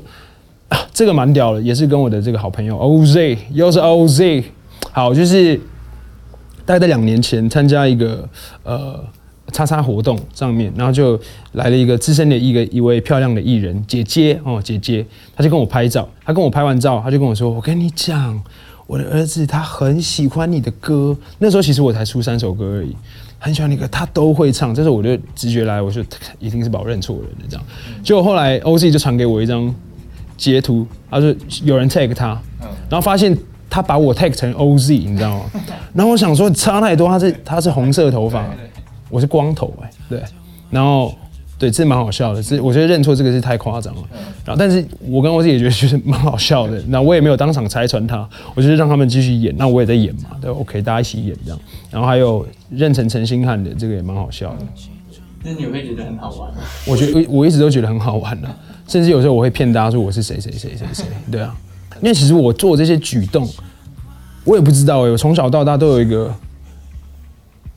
[0.92, 4.42] 这个蛮屌的，也是跟我的这个好朋友 OZ，又是 OZ，
[4.90, 5.56] 好，就是
[6.66, 8.28] 大概在两年前参加一个
[8.64, 8.98] 呃
[9.52, 11.16] 叉叉活动上面，然后就
[11.52, 15.06] 来了一个资深的一个一位漂亮的艺人姐姐哦，姐姐，
[15.36, 18.42] 她就跟我拍照，她跟我拍完照，她就跟我说，我跟你讲。
[18.90, 21.16] 我的儿子他很喜欢你的歌。
[21.38, 22.92] 那时候其实我才出三首歌而已，
[23.42, 24.74] 很喜欢你的歌，他都会唱。
[24.74, 26.04] 这时候我就直觉来，我就
[26.38, 27.66] 一定是把我认错人了这样。
[28.04, 29.74] 结果后来 OZ 就传给我一张
[30.36, 31.34] 截图，他说
[31.64, 32.38] 有人 tag 他，
[32.88, 33.36] 然后发现
[33.70, 35.50] 他把我 tag 成 OZ，你知道吗？
[35.94, 38.44] 然后我想说差太多，他是他是红色头发，
[39.08, 40.22] 我是光头哎、对，
[40.68, 41.14] 然后
[41.60, 44.02] 对，这蛮好笑的，这我觉得认错这个是太夸张了。
[44.46, 46.82] 然后，但是我跟我自己也觉得就是蛮好笑的。
[46.88, 51.60] 那我也没有当场拆穿他，我就是让他们继续演，那我也在演嘛，对，OK，大家一起演这样。
[51.90, 54.66] 然后还有认成陈星汉的这个也蛮好笑的，
[55.44, 56.60] 那你会觉得很好玩吗？
[56.86, 58.48] 我觉得我一直都觉得很好玩的、
[58.88, 61.54] 甚至有时候我会骗大家说我是谁谁谁谁谁，对啊，
[62.00, 63.46] 因为其实我做这些举动，
[64.44, 66.34] 我也不知道哎、我从小到大都有一个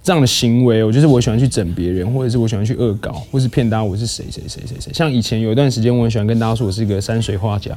[0.04, 4.92] 这样的行为，我就是我喜欢去整别人，或者是我喜欢去恶搞，或是骗大家我是谁谁谁谁谁。
[4.94, 7.72] 像以前有一段时间，我很喜欢跟大家说我是一个山水画家，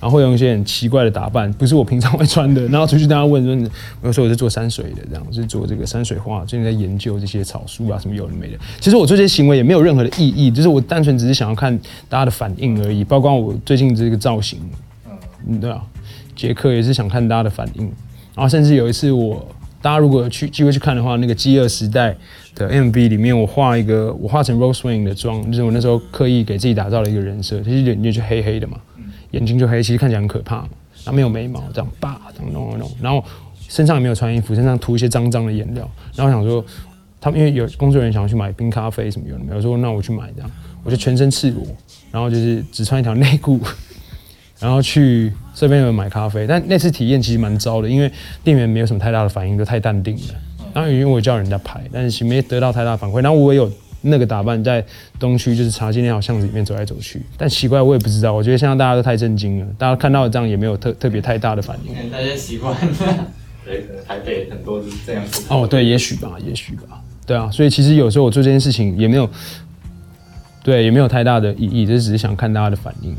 [0.00, 3.70] 然后会用一些很奇怪的打扮，不是我平常会穿的，然后出去大家问说，
[4.02, 8.58] 我说我是做山水的，这样，我是做这个山水画，最近在研究这些草书啊，什么有的没的。
[8.78, 11.76] 其实我做这些行为也没有任何的意义，就是我单纯只是想要看
[12.08, 13.02] 大家的反应而已。
[13.02, 14.60] 包括我最近这个造型，
[15.48, 15.82] 嗯，对啊，
[16.36, 17.90] 杰克也是想看大家的反应。
[18.34, 19.48] 然后甚至有一次我，
[19.86, 22.12] 大家如果有去机会去看的话，那个《饥饿时代》
[22.58, 28.80] 的 MV 里面，我画一个我画成 Rose Wing 的妆，就是我那时候刻意给自己打造了一个人设，就是眼睛就黑黑的嘛，
[29.30, 30.68] 眼睛就黑，其实看起来很可怕嘛，
[31.04, 33.24] 然后没有眉毛，这样叭这样弄弄弄，然后
[33.68, 36.64] 身上也没有穿衣服，身上涂一些脏脏的颜料，然后想说。
[37.18, 40.50] 他们因为有工作人员想要去买冰咖啡什么有的没有，我说那我去买这样，
[40.84, 41.66] 我就全身赤裸，
[42.12, 43.58] 然后就是只穿一条内裤，
[44.60, 48.12] 然后去这边有买咖啡，但那次体验其实蛮糟的，因为
[48.44, 50.34] 店员没有什么太大的反应，都太淡定了。
[50.74, 53.22] 然后因为我叫人家排，但是其实没得到太大反馈。
[53.22, 54.84] 然后我也有那个打扮在
[55.18, 57.22] 东区，就是茶街那条巷子里面走来走去。
[57.38, 61.94] 但奇怪，我也不知道，我觉得现在大家都太震惊了，大家看到这样也没有特特别太大的反应。
[61.94, 62.78] 可能大家习惯了。
[63.64, 65.46] 对，可能台北很多就是这样子。
[65.48, 69.28] 哦，对，也许吧，也许吧，对啊，所以其实有时候我做这件事情也没有，
[70.62, 73.16] 对，也没有太大的意义，就是只是想看大家的反应。